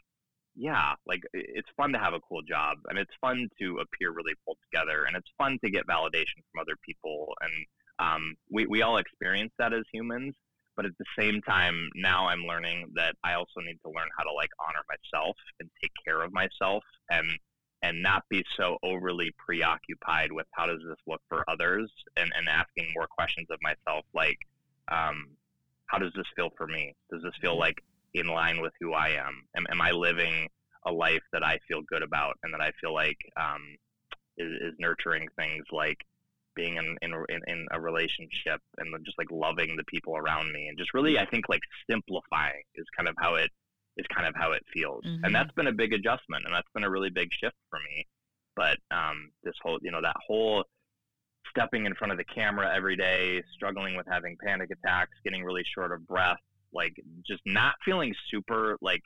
yeah, 0.56 0.92
like 1.06 1.22
it's 1.32 1.68
fun 1.76 1.92
to 1.92 1.98
have 1.98 2.14
a 2.14 2.20
cool 2.28 2.42
job 2.42 2.76
and 2.88 2.98
it's 2.98 3.10
fun 3.20 3.48
to 3.60 3.78
appear 3.78 4.12
really 4.12 4.34
pulled 4.44 4.58
together 4.70 5.04
and 5.04 5.16
it's 5.16 5.30
fun 5.36 5.58
to 5.64 5.70
get 5.70 5.86
validation 5.86 6.44
from 6.52 6.60
other 6.60 6.76
people 6.86 7.34
and 7.40 7.52
um, 7.98 8.34
we, 8.50 8.66
we 8.66 8.82
all 8.82 8.98
experience 8.98 9.52
that 9.58 9.72
as 9.72 9.84
humans, 9.92 10.34
but 10.76 10.86
at 10.86 10.92
the 10.98 11.04
same 11.18 11.40
time, 11.42 11.88
now 11.94 12.26
I'm 12.26 12.42
learning 12.42 12.90
that 12.94 13.14
I 13.22 13.34
also 13.34 13.60
need 13.60 13.78
to 13.84 13.90
learn 13.90 14.08
how 14.16 14.24
to 14.24 14.32
like 14.32 14.50
honor 14.60 14.82
myself 14.88 15.36
and 15.60 15.70
take 15.80 15.92
care 16.04 16.22
of 16.22 16.32
myself 16.32 16.82
and 17.10 17.26
and 17.82 18.02
not 18.02 18.22
be 18.30 18.42
so 18.56 18.78
overly 18.82 19.30
preoccupied 19.36 20.32
with 20.32 20.46
how 20.52 20.64
does 20.64 20.80
this 20.88 20.96
look 21.06 21.20
for 21.28 21.44
others 21.48 21.92
and, 22.16 22.32
and 22.34 22.48
asking 22.48 22.90
more 22.94 23.06
questions 23.06 23.46
of 23.50 23.58
myself 23.60 24.06
like 24.14 24.38
um, 24.90 25.26
how 25.86 25.98
does 25.98 26.12
this 26.16 26.26
feel 26.34 26.50
for 26.56 26.66
me? 26.66 26.94
Does 27.12 27.22
this 27.22 27.34
feel 27.42 27.58
like 27.58 27.76
in 28.14 28.26
line 28.26 28.60
with 28.62 28.72
who 28.80 28.94
i 28.94 29.08
am? 29.08 29.44
Am, 29.56 29.66
am 29.70 29.80
i 29.82 29.90
living 29.90 30.48
a 30.86 30.92
life 30.92 31.22
that 31.32 31.44
i 31.44 31.58
feel 31.68 31.82
good 31.82 32.02
about 32.02 32.36
and 32.42 32.52
that 32.52 32.60
i 32.60 32.70
feel 32.80 32.92
like 32.92 33.18
um, 33.36 33.62
is, 34.38 34.52
is 34.60 34.74
nurturing 34.78 35.28
things 35.36 35.64
like 35.72 35.98
being 36.54 36.76
in, 36.76 36.96
in, 37.02 37.40
in 37.46 37.66
a 37.72 37.80
relationship 37.80 38.60
and 38.78 38.94
just 39.04 39.18
like 39.18 39.30
loving 39.30 39.76
the 39.76 39.84
people 39.84 40.16
around 40.16 40.52
me 40.52 40.68
and 40.68 40.78
just 40.78 40.94
really 40.94 41.18
I 41.18 41.26
think 41.26 41.48
like 41.48 41.60
simplifying 41.90 42.62
is 42.74 42.86
kind 42.96 43.08
of 43.08 43.14
how 43.18 43.36
it 43.36 43.50
is 43.96 44.06
kind 44.14 44.26
of 44.26 44.34
how 44.36 44.52
it 44.52 44.62
feels 44.72 45.04
mm-hmm. 45.04 45.24
and 45.24 45.34
that's 45.34 45.52
been 45.52 45.68
a 45.68 45.72
big 45.72 45.92
adjustment 45.92 46.44
and 46.44 46.54
that's 46.54 46.68
been 46.74 46.84
a 46.84 46.90
really 46.90 47.10
big 47.10 47.28
shift 47.32 47.56
for 47.70 47.78
me 47.78 48.06
but 48.56 48.78
um, 48.90 49.30
this 49.42 49.54
whole 49.62 49.78
you 49.82 49.90
know 49.90 50.00
that 50.00 50.16
whole 50.26 50.64
stepping 51.50 51.86
in 51.86 51.94
front 51.94 52.10
of 52.10 52.18
the 52.18 52.24
camera 52.24 52.72
every 52.74 52.96
day 52.96 53.42
struggling 53.54 53.96
with 53.96 54.06
having 54.10 54.36
panic 54.44 54.70
attacks 54.70 55.12
getting 55.24 55.44
really 55.44 55.64
short 55.74 55.92
of 55.92 56.06
breath 56.06 56.38
like 56.72 56.94
just 57.26 57.42
not 57.46 57.74
feeling 57.84 58.12
super 58.30 58.76
like 58.80 59.02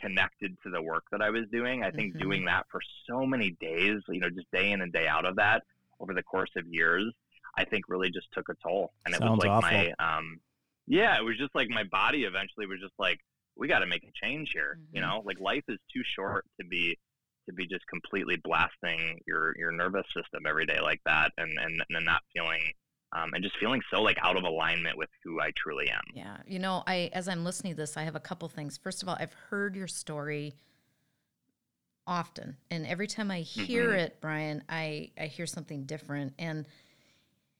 connected 0.00 0.56
to 0.62 0.70
the 0.70 0.80
work 0.80 1.04
that 1.12 1.20
I 1.20 1.30
was 1.30 1.44
doing 1.52 1.84
I 1.84 1.90
think 1.90 2.14
mm-hmm. 2.14 2.22
doing 2.22 2.44
that 2.46 2.64
for 2.70 2.80
so 3.08 3.26
many 3.26 3.56
days 3.60 4.00
you 4.08 4.20
know 4.20 4.30
just 4.30 4.50
day 4.52 4.72
in 4.72 4.80
and 4.80 4.92
day 4.92 5.06
out 5.06 5.26
of 5.26 5.36
that 5.36 5.62
over 6.02 6.14
the 6.14 6.22
course 6.22 6.50
of 6.56 6.66
years, 6.66 7.12
I 7.56 7.64
think 7.64 7.84
really 7.88 8.10
just 8.10 8.26
took 8.32 8.48
a 8.48 8.54
toll. 8.62 8.92
And 9.06 9.14
it 9.14 9.18
Sounds 9.18 9.36
was 9.36 9.38
like 9.38 9.50
awful. 9.50 9.70
my, 9.70 9.92
um, 9.98 10.40
yeah, 10.86 11.16
it 11.16 11.24
was 11.24 11.38
just 11.38 11.54
like 11.54 11.68
my 11.68 11.84
body 11.84 12.24
eventually 12.24 12.66
was 12.66 12.80
just 12.80 12.94
like, 12.98 13.18
we 13.56 13.68
got 13.68 13.80
to 13.80 13.86
make 13.86 14.02
a 14.02 14.26
change 14.26 14.50
here. 14.52 14.78
Mm-hmm. 14.78 14.96
You 14.96 15.00
know, 15.02 15.22
like 15.24 15.38
life 15.40 15.64
is 15.68 15.78
too 15.92 16.02
short 16.16 16.44
to 16.60 16.66
be 16.66 16.98
to 17.48 17.52
be 17.52 17.66
just 17.66 17.84
completely 17.88 18.36
blasting 18.42 19.18
your 19.26 19.54
your 19.58 19.72
nervous 19.72 20.06
system 20.14 20.44
every 20.48 20.64
day 20.64 20.80
like 20.80 21.00
that, 21.06 21.32
and 21.36 21.50
and, 21.58 21.82
and 21.90 22.04
not 22.04 22.22
feeling 22.34 22.62
um, 23.12 23.30
and 23.34 23.42
just 23.42 23.56
feeling 23.58 23.82
so 23.92 24.00
like 24.00 24.16
out 24.22 24.36
of 24.36 24.44
alignment 24.44 24.96
with 24.96 25.10
who 25.24 25.40
I 25.40 25.50
truly 25.56 25.90
am. 25.90 26.02
Yeah, 26.14 26.38
you 26.46 26.58
know, 26.58 26.82
I 26.86 27.10
as 27.12 27.28
I'm 27.28 27.44
listening 27.44 27.74
to 27.74 27.76
this, 27.76 27.96
I 27.96 28.04
have 28.04 28.16
a 28.16 28.20
couple 28.20 28.48
things. 28.48 28.78
First 28.78 29.02
of 29.02 29.08
all, 29.08 29.16
I've 29.18 29.34
heard 29.50 29.76
your 29.76 29.88
story 29.88 30.54
often, 32.06 32.56
and 32.70 32.86
every 32.86 33.06
time 33.06 33.30
I 33.30 33.40
hear 33.40 33.92
Mhm. 33.92 33.94
it, 33.94 34.20
Brian, 34.20 34.62
I 34.68 35.10
I 35.18 35.26
hear 35.26 35.46
something 35.46 35.84
different. 35.84 36.34
And 36.38 36.66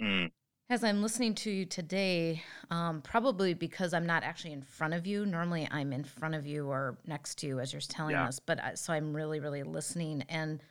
Mm, 0.01 0.31
as 0.71 0.83
I'm 0.83 1.03
listening 1.03 1.35
to 1.37 1.51
you 1.51 1.67
today, 1.67 2.43
um, 2.71 3.03
probably 3.03 3.53
because 3.53 3.93
I'm 3.93 4.07
not 4.07 4.23
actually 4.23 4.53
in 4.53 4.63
front 4.63 4.95
of 4.95 5.07
you. 5.07 5.27
Normally, 5.27 5.69
I'm 5.71 5.93
in 5.93 6.05
front 6.05 6.35
of 6.35 6.47
you 6.47 6.69
or 6.69 6.97
next 7.07 7.37
to 7.39 7.47
you 7.47 7.61
as 7.61 7.73
you're 7.73 7.81
telling 7.83 8.17
Yeah. 8.17 8.23
us. 8.23 8.39
But 8.39 8.63
I, 8.63 8.75
so 8.75 8.93
I'm 8.93 9.15
really, 9.15 9.39
really 9.39 9.63
listening. 9.65 10.25
And 10.31 10.63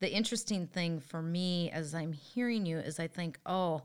the 0.00 0.12
interesting 0.12 0.66
thing 0.66 1.00
for 1.00 1.22
me 1.22 1.70
as 1.70 1.94
I'm 1.94 2.12
hearing 2.12 2.66
you 2.66 2.78
is 2.78 3.00
I 3.00 3.08
think, 3.08 3.38
oh, 3.46 3.82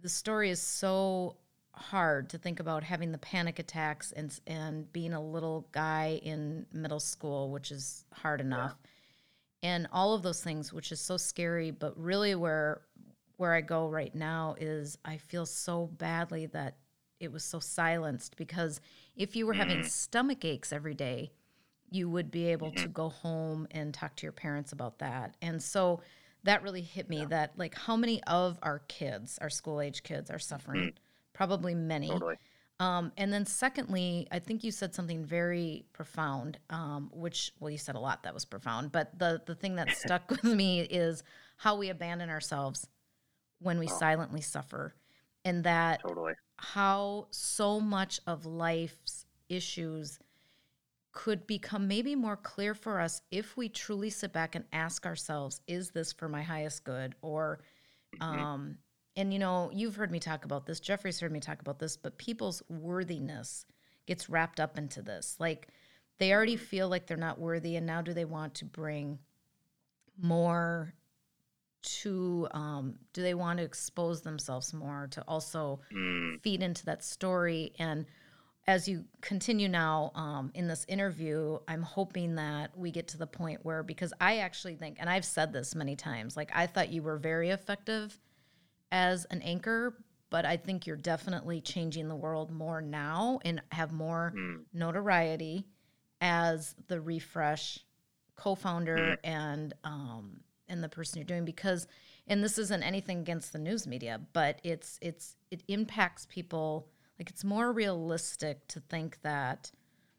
the 0.00 0.08
story 0.08 0.50
is 0.50 0.60
so 0.60 1.36
hard 1.76 2.30
to 2.30 2.38
think 2.38 2.60
about 2.60 2.84
having 2.84 3.12
the 3.12 3.18
panic 3.18 3.58
attacks 3.58 4.12
and 4.12 4.38
and 4.46 4.92
being 4.92 5.12
a 5.12 5.22
little 5.22 5.68
guy 5.72 6.20
in 6.22 6.66
middle 6.72 7.00
school, 7.00 7.50
which 7.50 7.70
is 7.70 8.04
hard 8.12 8.40
enough. 8.40 8.76
And 9.62 9.88
all 9.92 10.14
of 10.14 10.22
those 10.22 10.42
things, 10.42 10.72
which 10.72 10.92
is 10.92 11.00
so 11.00 11.16
scary, 11.16 11.70
but 11.70 11.98
really 11.98 12.34
where 12.34 12.82
where 13.36 13.52
I 13.52 13.62
go 13.62 13.88
right 13.88 14.14
now 14.14 14.54
is 14.60 14.96
I 15.04 15.16
feel 15.16 15.46
so 15.46 15.86
badly 15.86 16.46
that 16.46 16.76
it 17.20 17.32
was 17.32 17.42
so 17.44 17.58
silenced 17.58 18.36
because 18.36 18.80
if 19.16 19.34
you 19.34 19.46
were 19.46 19.54
having 19.54 19.78
Mm. 19.78 19.84
stomach 19.84 20.44
aches 20.44 20.72
every 20.72 20.94
day, 20.94 21.32
you 21.90 22.08
would 22.08 22.30
be 22.30 22.46
able 22.46 22.70
to 22.72 22.88
go 22.88 23.08
home 23.08 23.66
and 23.70 23.94
talk 23.94 24.16
to 24.16 24.26
your 24.26 24.32
parents 24.32 24.72
about 24.72 24.98
that. 24.98 25.36
And 25.40 25.62
so 25.62 26.00
that 26.42 26.62
really 26.62 26.82
hit 26.82 27.08
me 27.08 27.24
that 27.26 27.56
like 27.58 27.74
how 27.74 27.96
many 27.96 28.22
of 28.24 28.58
our 28.62 28.80
kids, 28.80 29.38
our 29.40 29.50
school 29.50 29.80
age 29.80 30.02
kids 30.02 30.30
are 30.30 30.38
suffering? 30.38 30.92
Probably 31.34 31.74
many. 31.74 32.08
totally. 32.08 32.36
Um, 32.80 33.12
and 33.16 33.32
then, 33.32 33.46
secondly, 33.46 34.26
I 34.32 34.40
think 34.40 34.64
you 34.64 34.70
said 34.72 34.94
something 34.94 35.24
very 35.24 35.86
profound, 35.92 36.58
um, 36.70 37.10
which, 37.12 37.52
well, 37.60 37.70
you 37.70 37.78
said 37.78 37.94
a 37.94 38.00
lot 38.00 38.24
that 38.24 38.34
was 38.34 38.44
profound, 38.44 38.92
but 38.92 39.18
the, 39.18 39.42
the 39.46 39.54
thing 39.54 39.76
that 39.76 39.92
stuck 39.94 40.28
with 40.30 40.44
me 40.44 40.80
is 40.82 41.22
how 41.56 41.76
we 41.76 41.88
abandon 41.90 42.30
ourselves 42.30 42.88
when 43.60 43.78
we 43.78 43.86
Oh. 43.86 43.96
silently 43.98 44.40
suffer. 44.40 44.94
And 45.44 45.64
that 45.64 46.00
Totally. 46.02 46.34
how 46.58 47.28
so 47.30 47.80
much 47.80 48.20
of 48.26 48.46
life's 48.46 49.26
issues 49.48 50.18
could 51.12 51.46
become 51.46 51.86
maybe 51.86 52.16
more 52.16 52.36
clear 52.36 52.74
for 52.74 53.00
us 53.00 53.22
if 53.30 53.56
we 53.56 53.68
truly 53.68 54.10
sit 54.10 54.32
back 54.32 54.54
and 54.56 54.64
ask 54.72 55.06
ourselves, 55.06 55.60
is 55.68 55.90
this 55.90 56.12
for 56.12 56.28
my 56.28 56.42
highest 56.42 56.84
good? 56.84 57.14
Or, 57.22 57.60
Mhm. 58.12 58.20
um, 58.26 58.78
and 59.16 59.32
you 59.32 59.38
know, 59.38 59.70
you've 59.72 59.96
heard 59.96 60.10
me 60.10 60.18
talk 60.20 60.44
about 60.44 60.66
this, 60.66 60.80
Jeffrey's 60.80 61.20
heard 61.20 61.32
me 61.32 61.40
talk 61.40 61.60
about 61.60 61.78
this, 61.78 61.96
but 61.96 62.18
people's 62.18 62.62
worthiness 62.68 63.64
gets 64.06 64.28
wrapped 64.28 64.60
up 64.60 64.76
into 64.78 65.02
this. 65.02 65.36
Like 65.38 65.68
they 66.18 66.32
already 66.32 66.56
feel 66.56 66.88
like 66.88 67.06
they're 67.06 67.16
not 67.16 67.38
worthy, 67.38 67.76
and 67.76 67.86
now 67.86 68.02
do 68.02 68.12
they 68.12 68.24
want 68.24 68.54
to 68.56 68.64
bring 68.64 69.18
more 70.20 70.94
to, 71.82 72.48
um, 72.52 72.94
do 73.12 73.22
they 73.22 73.34
want 73.34 73.58
to 73.58 73.64
expose 73.64 74.22
themselves 74.22 74.72
more 74.72 75.08
to 75.10 75.22
also 75.28 75.80
Mm, 75.92 76.40
feed 76.42 76.62
into 76.62 76.84
that 76.86 77.04
story 77.04 77.72
and 77.78 78.06
as 78.66 78.88
you 78.88 79.04
continue 79.20 79.68
now 79.68 80.10
um, 80.14 80.50
in 80.54 80.66
this 80.66 80.86
interview 80.88 81.58
i'm 81.68 81.82
hoping 81.82 82.36
that 82.36 82.76
we 82.76 82.90
get 82.90 83.08
to 83.08 83.18
the 83.18 83.26
point 83.26 83.60
where 83.64 83.82
because 83.82 84.12
i 84.20 84.38
actually 84.38 84.74
think 84.74 84.96
and 84.98 85.10
i've 85.10 85.24
said 85.24 85.52
this 85.52 85.74
many 85.74 85.94
times 85.94 86.36
like 86.36 86.50
i 86.54 86.66
thought 86.66 86.88
you 86.90 87.02
were 87.02 87.18
very 87.18 87.50
effective 87.50 88.18
as 88.92 89.24
an 89.26 89.42
anchor 89.42 89.96
but 90.30 90.44
i 90.44 90.56
think 90.56 90.86
you're 90.86 90.96
definitely 90.96 91.60
changing 91.60 92.08
the 92.08 92.16
world 92.16 92.50
more 92.50 92.80
now 92.80 93.38
and 93.44 93.60
have 93.72 93.92
more 93.92 94.32
mm, 94.36 94.60
notoriety 94.72 95.66
as 96.20 96.74
the 96.88 97.00
refresh 97.00 97.78
co-founder 98.36 99.16
and 99.24 99.74
um, 99.84 100.40
and 100.68 100.82
the 100.82 100.88
person 100.88 101.18
you're 101.18 101.24
doing 101.24 101.44
because 101.44 101.86
and 102.26 102.42
this 102.42 102.58
isn't 102.58 102.82
anything 102.82 103.18
against 103.18 103.52
the 103.52 103.58
news 103.58 103.86
media 103.86 104.20
but 104.32 104.58
it's 104.64 104.98
it's 105.02 105.36
it 105.54 105.62
impacts 105.68 106.26
people. 106.28 106.88
Like 107.16 107.30
it's 107.30 107.44
more 107.44 107.72
realistic 107.72 108.66
to 108.68 108.80
think 108.80 109.22
that 109.22 109.70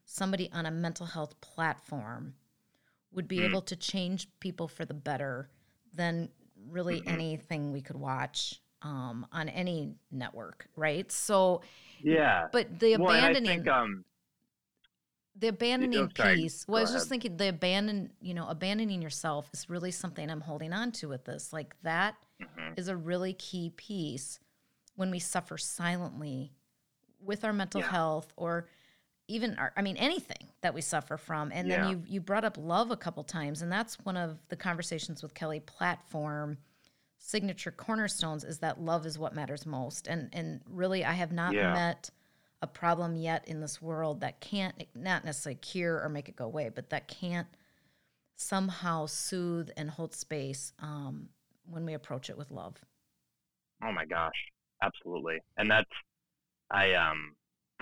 somebody 0.05 0.49
on 0.53 0.65
a 0.65 0.71
mental 0.71 1.05
health 1.05 1.41
platform 1.41 2.35
would 3.11 3.27
be 3.27 3.43
able 3.43 3.61
to 3.63 3.75
change 3.75 4.29
people 4.39 4.69
for 4.69 4.85
the 4.85 4.93
better 4.93 5.49
than 5.93 6.29
really 6.69 7.03
anything 7.07 7.71
we 7.71 7.81
could 7.81 7.95
watch 7.97 8.61
um, 8.81 9.25
on 9.31 9.49
any 9.49 9.95
network 10.11 10.67
right? 10.75 11.11
So 11.11 11.61
yeah. 12.01 12.47
but 12.51 12.79
the 12.79 12.93
well, 12.93 13.11
abandoning 13.11 13.59
think 13.59 13.67
um, 13.67 14.05
the 15.37 15.47
abandoning 15.49 16.09
sorry, 16.15 16.35
piece 16.35 16.65
well 16.67 16.77
i 16.77 16.81
was 16.81 16.91
just 16.91 17.09
thinking 17.09 17.35
the 17.37 17.49
abandon 17.49 18.09
you 18.21 18.33
know 18.33 18.47
abandoning 18.47 19.01
yourself 19.01 19.49
is 19.53 19.69
really 19.69 19.91
something 19.91 20.29
i'm 20.29 20.41
holding 20.41 20.73
on 20.73 20.91
to 20.91 21.07
with 21.09 21.25
this. 21.25 21.51
Like 21.51 21.75
that 21.83 22.15
is 22.77 22.87
mhm, 22.87 22.89
a 22.89 22.95
really 22.95 23.33
key 23.33 23.71
piece 23.75 24.39
when 24.95 25.11
we 25.11 25.19
suffer 25.19 25.57
silently 25.57 26.53
with 27.19 27.43
our 27.43 27.53
mental 27.53 27.81
Yeah. 27.81 27.89
health 27.89 28.33
or 28.37 28.67
even 29.27 29.55
our, 29.57 29.71
i 29.75 29.81
mean 29.81 29.97
anything 29.97 30.47
that 30.61 30.73
we 30.73 30.81
suffer 30.81 31.17
from. 31.17 31.51
And 31.51 31.69
then 31.69 31.83
you 31.83 32.03
you 32.07 32.21
brought 32.21 32.43
up 32.45 32.57
love 32.59 32.91
a 32.91 32.97
couple 32.97 33.23
times 33.23 33.61
and 33.61 33.71
that's 33.71 33.95
one 34.03 34.17
of 34.17 34.39
the 34.49 34.55
conversations 34.55 35.21
with 35.23 35.33
kelly 35.33 35.59
platform 35.59 36.57
signature 37.17 37.71
cornerstones 37.71 38.43
is 38.43 38.59
that 38.59 38.79
love 38.81 39.05
is 39.05 39.17
what 39.17 39.33
matters 39.35 39.65
most. 39.65 40.07
And 40.07 40.29
and 40.33 40.61
really 40.69 41.03
i 41.05 41.13
have 41.13 41.31
not 41.31 41.53
Yeah. 41.53 41.73
met 41.73 42.09
a 42.61 42.67
problem 42.67 43.15
yet 43.15 43.47
in 43.47 43.59
this 43.61 43.81
world 43.81 44.21
that 44.21 44.39
can't 44.41 44.75
not 44.95 45.23
necessarily 45.25 45.55
cure 45.59 46.01
or 46.01 46.09
make 46.09 46.29
it 46.29 46.35
go 46.35 46.45
away 46.45 46.69
but 46.69 46.89
that 46.89 47.07
can't 47.07 47.47
somehow 48.35 49.05
soothe 49.05 49.69
and 49.77 49.89
hold 49.89 50.13
space 50.13 50.73
um, 50.79 51.29
when 51.69 51.85
we 51.85 51.93
approach 51.93 52.29
it 52.29 52.37
with 52.37 52.51
love. 52.51 52.75
Oh 53.83 53.91
my 53.91 54.05
gosh, 54.05 54.51
absolutely. 54.81 55.39
And 55.57 55.69
that's 55.69 55.89
I 56.71 56.93
um 56.93 57.35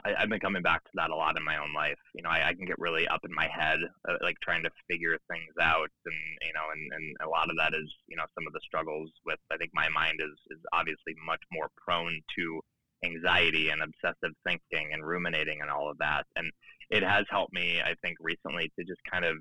I, 0.06 0.14
I've 0.20 0.30
been 0.30 0.40
coming 0.40 0.62
back 0.62 0.84
to 0.84 0.92
that 0.96 1.10
a 1.10 1.16
lot 1.16 1.38
in 1.38 1.44
my 1.44 1.58
own 1.58 1.74
life. 1.74 1.98
You 2.14 2.24
know, 2.24 2.30
I, 2.30 2.50
I 2.50 2.54
can 2.54 2.66
get 2.66 2.78
really 2.80 3.08
up 3.08 3.22
in 3.24 3.34
my 3.34 3.48
head, 3.48 3.80
uh, 4.10 4.18
like 4.22 4.36
trying 4.42 4.64
to 4.64 4.70
figure 4.90 5.18
things 5.32 5.54
out, 5.62 5.90
and 6.06 6.16
you 6.42 6.54
know, 6.54 6.66
and, 6.74 6.92
and 6.94 7.16
a 7.26 7.30
lot 7.30 7.50
of 7.50 7.56
that 7.58 7.74
is 7.74 7.90
you 8.08 8.18
know 8.18 8.26
some 8.36 8.46
of 8.48 8.54
the 8.54 8.60
struggles 8.66 9.10
with. 9.26 9.40
I 9.52 9.58
think 9.58 9.72
my 9.74 9.90
mind 9.90 10.20
is 10.20 10.36
is 10.52 10.62
obviously 10.74 11.14
much 11.26 11.42
more 11.52 11.70
prone 11.78 12.20
to 12.38 12.62
anxiety 13.06 13.70
and 13.70 13.82
obsessive 13.82 14.34
thinking 14.46 14.94
and 14.94 15.06
ruminating 15.06 15.60
and 15.62 15.70
all 15.70 15.90
of 15.92 15.98
that. 15.98 16.24
And 16.38 16.50
it 16.90 17.04
has 17.04 17.26
helped 17.30 17.52
me, 17.54 17.82
I 17.82 17.96
think, 18.02 18.16
recently 18.22 18.72
to 18.80 18.86
just 18.86 19.02
kind 19.12 19.26
of 19.26 19.36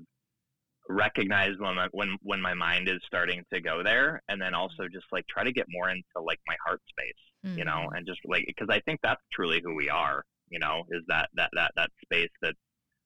recognize 0.89 1.51
when 1.59 1.75
my, 1.75 1.87
when 1.91 2.17
when 2.21 2.41
my 2.41 2.53
mind 2.53 2.89
is 2.89 2.99
starting 3.05 3.43
to 3.53 3.61
go 3.61 3.83
there, 3.83 4.21
and 4.29 4.41
then 4.41 4.53
also 4.53 4.83
just 4.91 5.05
like 5.11 5.25
try 5.27 5.43
to 5.43 5.51
get 5.51 5.65
more 5.69 5.89
into 5.89 6.03
like 6.21 6.39
my 6.47 6.55
heart 6.65 6.81
space, 6.89 7.13
you 7.57 7.63
know, 7.65 7.87
Mhm. 7.89 7.97
and 7.97 8.07
just 8.07 8.19
like 8.25 8.43
because 8.47 8.67
I 8.69 8.79
think 8.81 8.99
that's 9.01 9.21
truly 9.31 9.61
who 9.63 9.73
we 9.75 9.89
are, 9.89 10.23
you 10.53 10.59
know, 10.59 10.83
is 10.91 11.03
that 11.07 11.29
that 11.33 11.49
that 11.53 11.71
that 11.75 11.89
space 12.03 12.29
that 12.43 12.55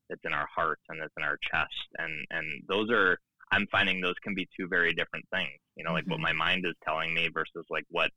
that's 0.09 0.21
in 0.25 0.33
our 0.33 0.47
hearts 0.53 0.83
and 0.89 1.01
that's 1.01 1.13
in 1.17 1.23
our 1.23 1.37
chest, 1.49 1.87
and 1.97 2.13
and 2.29 2.45
those 2.67 2.89
are 2.91 3.17
I'm 3.51 3.65
finding 3.71 4.01
those 4.01 4.19
can 4.21 4.35
be 4.35 4.47
two 4.57 4.67
very 4.67 4.93
different 4.93 5.25
things, 5.33 5.57
you 5.77 5.83
know, 5.85 5.93
like 5.93 6.05
what 6.07 6.19
Mhm. 6.19 6.23
my 6.29 6.33
mind 6.33 6.65
is 6.65 6.75
telling 6.85 7.13
me 7.13 7.29
versus 7.33 7.65
like 7.69 7.85
what 7.89 8.11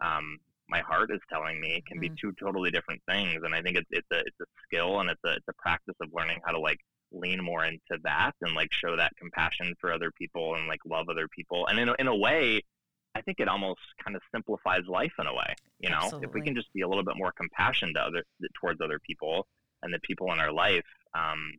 um, 0.00 0.38
my 0.68 0.80
heart 0.80 1.10
is 1.10 1.20
telling 1.32 1.58
me 1.60 1.82
can 1.88 1.98
be 1.98 2.10
Mhm. 2.10 2.18
two 2.20 2.32
totally 2.38 2.70
different 2.70 3.02
things, 3.08 3.42
and 3.44 3.54
I 3.54 3.62
think 3.62 3.78
it's 3.78 3.88
it's 3.90 4.10
a 4.12 4.18
it's 4.20 4.40
a 4.40 4.46
skill 4.64 5.00
and 5.00 5.08
it's 5.10 5.24
a 5.24 5.32
it's 5.38 5.48
a 5.48 5.54
practice 5.54 5.96
of 6.02 6.08
learning 6.12 6.40
how 6.44 6.52
to 6.52 6.58
like 6.58 6.80
lean 7.12 7.42
more 7.42 7.64
into 7.64 7.96
that 8.02 8.32
and 8.42 8.54
like 8.54 8.72
show 8.72 8.96
that 8.96 9.16
compassion 9.16 9.74
for 9.80 9.92
other 9.92 10.10
people 10.18 10.56
and 10.56 10.66
like 10.66 10.80
love 10.84 11.08
other 11.08 11.28
people, 11.28 11.66
and 11.68 11.78
in 11.78 11.88
a, 11.88 11.94
in 11.98 12.08
a 12.08 12.16
way, 12.16 12.60
I 13.14 13.20
think 13.22 13.38
it 13.40 13.48
almost 13.48 13.80
kind 14.02 14.16
of 14.16 14.22
simplifies 14.32 14.82
life 14.88 15.12
in 15.18 15.26
a 15.26 15.34
way. 15.34 15.54
You 15.78 15.90
know, 15.90 16.20
if 16.22 16.32
we 16.32 16.40
can 16.42 16.54
just 16.54 16.72
be 16.72 16.80
a 16.80 16.88
little 16.88 17.04
bit 17.04 17.16
more 17.16 17.32
compassionate 17.32 17.94
to 17.96 18.02
other 18.02 18.22
towards 18.60 18.80
other 18.80 18.98
people 18.98 19.46
and 19.82 19.92
the 19.92 20.00
people 20.00 20.32
in 20.32 20.40
our 20.40 20.52
life, 20.52 20.84
um, 21.14 21.52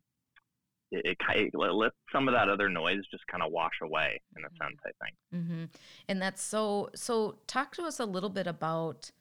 it, 0.91 1.17
it, 1.19 1.51
it 1.53 1.57
lets 1.57 1.95
some 2.11 2.27
of 2.27 2.33
that 2.33 2.49
other 2.49 2.69
noise 2.69 3.01
just 3.09 3.25
kind 3.27 3.43
of 3.43 3.51
wash 3.51 3.79
away 3.81 4.21
in 4.37 4.43
a 4.43 4.49
sense. 4.63 4.79
I 4.85 4.91
think. 5.03 5.45
hmm 5.47 5.63
And 6.09 6.21
that's 6.21 6.41
so. 6.41 6.89
So, 6.95 7.37
talk 7.47 7.75
to 7.75 7.83
us 7.83 7.99
a 7.99 8.05
little 8.05 8.29
bit 8.29 8.47
about 8.47 9.11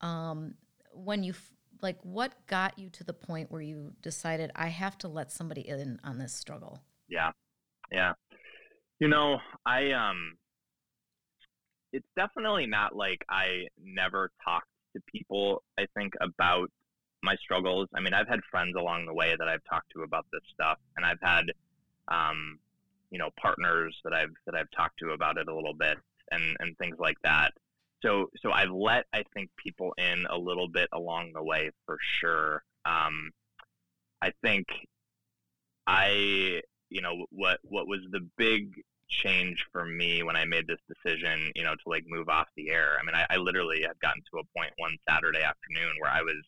um, 0.00 0.54
when 0.92 1.22
you 1.22 1.34
like 1.82 1.98
what 2.02 2.32
got 2.46 2.78
you 2.78 2.88
to 2.90 3.04
the 3.04 3.12
point 3.12 3.50
where 3.50 3.60
you 3.60 3.92
decided 4.02 4.50
I 4.54 4.68
have 4.68 4.96
to 4.98 5.08
let 5.08 5.30
somebody 5.30 5.62
in 5.62 6.00
on 6.04 6.18
this 6.18 6.32
struggle. 6.32 6.80
Yeah. 7.08 7.32
Yeah. 7.92 8.12
You 8.98 9.08
know, 9.08 9.38
I 9.64 9.92
um 9.92 10.36
it's 11.96 12.12
definitely 12.16 12.66
not 12.66 12.94
like 12.94 13.24
I 13.28 13.66
never 13.82 14.30
talked 14.44 14.68
to 14.94 15.02
people 15.14 15.62
I 15.78 15.86
think 15.96 16.12
about 16.20 16.70
my 17.22 17.36
struggles. 17.36 17.88
I 17.94 18.00
mean, 18.00 18.14
I've 18.14 18.28
had 18.28 18.40
friends 18.50 18.74
along 18.78 19.06
the 19.06 19.14
way 19.14 19.34
that 19.38 19.48
I've 19.48 19.64
talked 19.68 19.90
to 19.94 20.02
about 20.02 20.26
this 20.32 20.42
stuff 20.52 20.78
and 20.96 21.04
I've 21.04 21.20
had 21.22 21.44
um 22.08 22.58
you 23.10 23.18
know, 23.18 23.30
partners 23.40 23.96
that 24.04 24.12
I've 24.12 24.34
that 24.46 24.54
I've 24.54 24.70
talked 24.76 24.98
to 24.98 25.10
about 25.10 25.38
it 25.38 25.48
a 25.48 25.54
little 25.54 25.74
bit 25.74 25.96
and 26.32 26.56
and 26.60 26.76
things 26.78 26.96
like 26.98 27.16
that. 27.22 27.52
so 28.02 28.28
so 28.42 28.52
I've 28.52 28.70
let 28.70 29.06
I 29.12 29.22
think 29.34 29.50
people 29.56 29.94
in 29.98 30.26
a 30.28 30.36
little 30.38 30.68
bit 30.68 30.88
along 30.92 31.32
the 31.34 31.42
way 31.42 31.70
for 31.86 31.98
sure. 32.00 32.62
Um, 32.84 33.30
I 34.22 34.32
think 34.42 34.66
I 35.86 36.62
you 36.90 37.00
know 37.00 37.26
what 37.30 37.58
what 37.62 37.86
was 37.86 38.00
the 38.10 38.26
big 38.36 38.82
change 39.08 39.64
for 39.72 39.84
me 39.84 40.22
when 40.22 40.36
I 40.36 40.44
made 40.44 40.66
this 40.66 40.80
decision, 40.88 41.52
you 41.54 41.64
know, 41.64 41.74
to 41.74 41.88
like 41.88 42.04
move 42.06 42.28
off 42.28 42.48
the 42.56 42.70
air. 42.70 42.96
I 43.00 43.04
mean, 43.04 43.14
I, 43.14 43.26
I 43.30 43.36
literally 43.36 43.82
had 43.82 43.98
gotten 44.00 44.22
to 44.32 44.40
a 44.40 44.58
point 44.58 44.72
one 44.78 44.96
Saturday 45.08 45.42
afternoon 45.42 45.94
where 46.00 46.10
I 46.10 46.22
was 46.22 46.42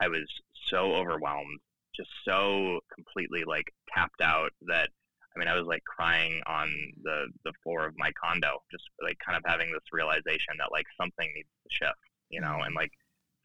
I 0.00 0.08
was 0.08 0.28
so 0.66 0.94
overwhelmed, 0.94 1.60
just 1.94 2.10
so 2.24 2.80
completely 2.94 3.44
like 3.44 3.66
tapped 3.94 4.20
out 4.20 4.50
that 4.66 4.88
I 5.34 5.38
mean, 5.38 5.48
I 5.48 5.56
was 5.56 5.66
like 5.66 5.82
crying 5.84 6.40
on 6.46 6.68
the 7.02 7.26
the 7.44 7.52
floor 7.62 7.86
of 7.86 7.94
my 7.96 8.12
condo, 8.22 8.62
just 8.70 8.84
like 9.02 9.16
kind 9.24 9.36
of 9.36 9.42
having 9.46 9.72
this 9.72 9.92
realization 9.92 10.54
that 10.58 10.72
like 10.72 10.86
something 11.00 11.28
needs 11.34 11.48
to 11.48 11.84
shift, 11.84 11.98
you 12.30 12.40
know, 12.40 12.60
and 12.64 12.74
like 12.74 12.92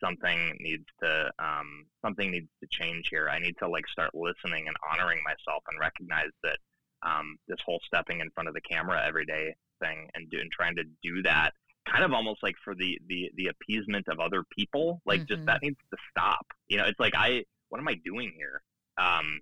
something 0.04 0.56
needs 0.60 0.86
to 1.02 1.32
um, 1.40 1.86
something 2.04 2.32
needs 2.32 2.50
to 2.62 2.68
change 2.72 3.08
here. 3.10 3.30
I 3.30 3.40
need 3.40 3.56
to 3.60 3.68
like 3.68 3.88
start 3.88 4.12
listening 4.14 4.68
and 4.68 4.78
honoring 4.92 5.20
myself 5.24 5.64
and 5.70 5.80
recognize 5.80 6.32
that 6.44 6.58
um, 7.04 7.38
this 7.48 7.60
whole 7.66 7.80
stepping 7.86 8.20
in 8.20 8.30
front 8.32 8.48
of 8.48 8.54
the 8.54 8.62
camera 8.62 9.04
every 9.06 9.26
day 9.26 9.56
thing 9.82 10.08
and, 10.16 10.30
do, 10.30 10.40
and 10.40 10.52
trying 10.52 10.76
to 10.76 10.84
do 11.04 11.22
that 11.24 11.52
kind 11.88 12.04
of 12.04 12.12
almost 12.12 12.44
like 12.44 12.56
for 12.64 12.76
the 12.76 13.00
the 13.08 13.32
the 13.36 13.48
appeasement 13.48 14.06
of 14.10 14.20
other 14.20 14.44
people 14.56 15.02
like 15.06 15.22
mm-hmm. 15.22 15.34
just 15.34 15.46
that 15.46 15.62
needs 15.62 15.78
to 15.92 15.98
stop 16.12 16.46
you 16.68 16.78
know 16.78 16.86
it's 16.86 17.00
like 17.00 17.14
i 17.16 17.44
what 17.70 17.80
am 17.80 17.88
i 17.88 17.96
doing 18.04 18.32
here 18.36 18.62
um 18.98 19.40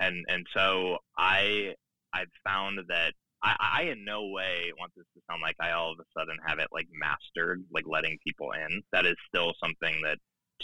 and 0.00 0.24
and 0.28 0.46
so 0.54 0.98
i 1.16 1.72
i've 2.12 2.28
found 2.44 2.78
that 2.88 3.12
I, 3.42 3.56
I 3.78 3.82
in 3.84 4.04
no 4.04 4.26
way 4.26 4.70
want 4.78 4.92
this 4.96 5.06
to 5.14 5.22
sound 5.30 5.40
like 5.40 5.56
I 5.60 5.72
all 5.72 5.92
of 5.92 5.98
a 5.98 6.04
sudden 6.18 6.36
have 6.46 6.58
it 6.58 6.68
like 6.72 6.88
mastered, 6.92 7.64
like 7.72 7.84
letting 7.86 8.18
people 8.26 8.52
in. 8.52 8.82
That 8.92 9.06
is 9.06 9.16
still 9.28 9.54
something 9.62 10.00
that 10.04 10.18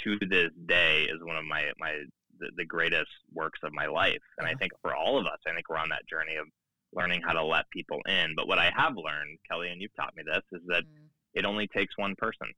to 0.04 0.18
this 0.28 0.50
day 0.66 1.04
is 1.04 1.23
one 1.23 1.37
of 1.37 1.45
my 1.45 1.73
my 1.78 2.02
the, 2.38 2.50
the 2.57 2.64
greatest 2.64 3.11
works 3.33 3.61
of 3.62 3.73
my 3.73 3.87
life. 3.87 4.23
And 4.38 4.47
I 4.47 4.55
think 4.55 4.73
for 4.83 4.95
all 4.95 5.19
of 5.19 5.26
us, 5.26 5.38
I 5.47 5.52
think 5.52 5.69
we're 5.69 5.78
on 5.78 5.88
that 5.90 6.09
journey 6.09 6.37
of 6.37 6.47
learning 6.93 7.21
how 7.25 7.33
to 7.33 7.45
let 7.45 7.69
people 7.71 8.00
in. 8.09 8.35
But 8.37 8.49
what 8.49 8.59
I 8.59 8.71
have 8.76 8.97
learned, 8.97 9.38
Kelly, 9.50 9.71
and 9.71 9.81
you've 9.81 9.95
taught 9.97 10.16
me 10.16 10.23
this, 10.26 10.43
is 10.52 10.62
that 10.69 10.85
mm-hmm. 10.85 11.07
it 11.35 11.45
only 11.45 11.69
takes 11.69 11.97
one 11.97 12.14
person. 12.19 12.49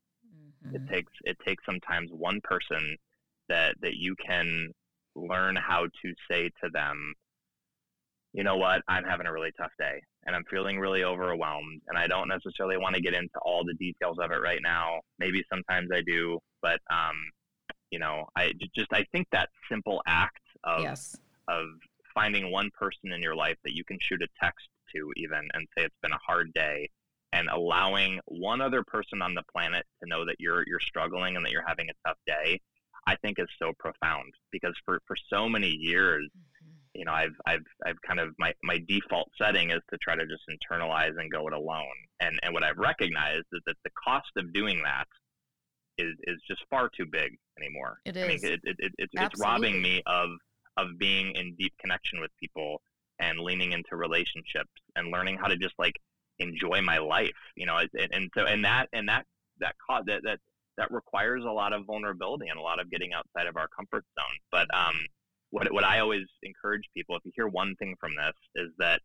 Mm-hmm. 0.67 0.77
It 0.77 0.89
takes 0.91 1.13
it 1.25 1.37
takes 1.47 1.65
sometimes 1.65 2.11
one 2.13 2.41
person 2.45 2.97
that 3.49 3.75
that 3.83 3.97
you 3.97 4.15
can 4.25 4.69
learn 5.15 5.57
how 5.57 5.85
to 5.85 6.15
say 6.31 6.51
to 6.63 6.71
them, 6.73 7.15
you 8.33 8.45
know 8.45 8.57
what, 8.57 8.83
I'm 8.89 9.05
having 9.05 9.27
a 9.27 9.33
really 9.33 9.53
tough 9.59 9.73
day 9.79 10.01
and 10.27 10.37
I'm 10.37 10.45
feeling 10.51 10.79
really 10.79 11.05
overwhelmed 11.05 11.81
and 11.89 11.99
I 11.99 12.07
don't 12.07 12.29
necessarily 12.29 12.77
want 12.77 12.95
to 12.95 13.01
get 13.01 13.15
into 13.15 13.39
all 13.45 13.65
the 13.65 13.75
details 13.75 14.19
of 14.21 14.31
it 14.31 14.43
right 14.43 14.61
now. 14.63 15.01
Maybe 15.19 15.43
sometimes 15.51 15.89
I 15.93 16.03
do, 16.07 16.39
but 16.63 16.79
um, 16.91 17.17
you 17.91 17.99
know, 17.99 18.27
I 18.37 18.53
just 18.75 18.93
I 18.93 19.05
think 19.13 19.29
that 19.33 19.49
simple 19.71 20.03
act 20.07 20.43
of 20.65 20.83
yes. 20.83 21.17
of 21.49 21.67
finding 22.15 22.51
one 22.51 22.71
person 22.79 23.13
in 23.13 23.23
your 23.23 23.37
life 23.37 23.57
that 23.65 23.75
you 23.75 23.85
can 23.85 23.99
shoot 24.01 24.23
a 24.23 24.29
text 24.43 24.69
to 24.95 25.13
even 25.17 25.49
and 25.55 25.67
say 25.77 25.85
it's 25.85 25.95
been 26.03 26.13
a 26.13 26.19
hard 26.27 26.53
day 26.55 26.89
and 27.33 27.49
allowing 27.49 28.21
one 28.27 28.61
other 28.61 28.83
person 28.83 29.21
on 29.23 29.35
the 29.35 29.43
planet 29.53 29.85
to 30.03 30.09
know 30.09 30.25
that 30.25 30.37
you're 30.39 30.65
you're 30.67 30.81
struggling 30.81 31.37
and 31.37 31.45
that 31.45 31.53
you're 31.53 31.67
having 31.67 31.89
a 31.91 32.09
tough 32.09 32.19
day, 32.27 32.61
I 33.07 33.17
think 33.17 33.39
is 33.39 33.49
so 33.59 33.73
profound 33.79 34.33
because 34.51 34.75
for 34.85 35.01
for 35.07 35.17
so 35.31 35.49
many 35.49 35.69
years, 35.69 36.27
mm-hmm. 36.27 36.99
you 36.99 37.05
know, 37.05 37.13
I've 37.13 37.37
I've 37.47 37.67
I've 37.87 38.01
kind 38.07 38.21
of 38.21 38.35
my 38.39 38.53
my 38.63 38.83
default 38.89 39.29
setting 39.41 39.71
is 39.71 39.81
to 39.91 39.99
try 39.99 40.17
to 40.17 40.27
just 40.27 40.43
internalize 40.49 41.19
and 41.19 41.31
go 41.31 41.47
it 41.49 41.53
alone. 41.53 41.87
And 42.21 42.39
and 42.43 42.55
what 42.55 42.65
I've 42.65 42.79
recognized 42.79 43.47
is 43.53 43.61
that 43.67 43.77
the 43.85 43.91
cost 44.03 44.31
of 44.37 44.53
doing 44.53 44.81
that 44.85 45.07
is 45.99 46.15
is 46.25 46.41
just 46.49 46.63
far 46.71 46.89
too 46.97 47.07
big 47.07 47.37
anymore. 47.59 47.99
It 48.05 48.17
is. 48.17 48.25
I 48.25 48.29
mean, 48.29 48.39
it, 48.43 48.61
it, 48.65 48.77
it, 48.79 48.93
it's, 48.99 49.13
it's 49.15 49.41
robbing 49.41 49.83
me 49.83 50.03
of 50.07 50.31
of 50.77 50.99
being 50.99 51.33
in 51.35 51.55
deep 51.59 51.75
connection 51.81 52.21
with 52.21 52.31
people 52.41 52.81
and 53.19 53.41
leaning 53.41 53.73
into 53.73 53.97
relationships 53.97 54.71
and 54.95 55.11
learning 55.11 55.37
how 55.37 55.49
to 55.49 55.57
just 55.57 55.75
like 55.79 55.95
enjoy 56.39 56.81
my 56.81 56.99
life. 56.99 57.33
You 57.57 57.67
know, 57.67 57.79
and, 57.79 58.11
and 58.13 58.31
so 58.37 58.45
and 58.47 58.65
that 58.65 58.89
and 58.93 59.09
that 59.09 59.27
that 59.61 59.75
cause 59.89 60.05
that 60.07 60.23
that 60.25 60.39
that 60.77 60.91
requires 60.93 61.45
a 61.45 61.51
lot 61.51 61.73
of 61.73 61.85
vulnerability 61.85 62.47
and 62.49 62.59
a 62.59 62.63
lot 62.63 62.81
of 62.81 62.91
getting 62.91 63.13
outside 63.13 63.47
of 63.47 63.57
our 63.57 63.69
comfort 63.69 64.05
zone. 64.19 64.39
But 64.51 64.73
um, 64.75 64.95
what 65.51 65.73
what 65.73 65.85
I 65.85 65.99
always 65.99 66.27
encourage 66.43 66.85
people, 66.95 67.17
if 67.17 67.23
you 67.25 67.33
hear 67.35 67.49
one 67.49 67.75
thing 67.77 67.97
from 68.01 68.13
this, 68.17 68.35
is 68.55 68.71
that 68.79 69.01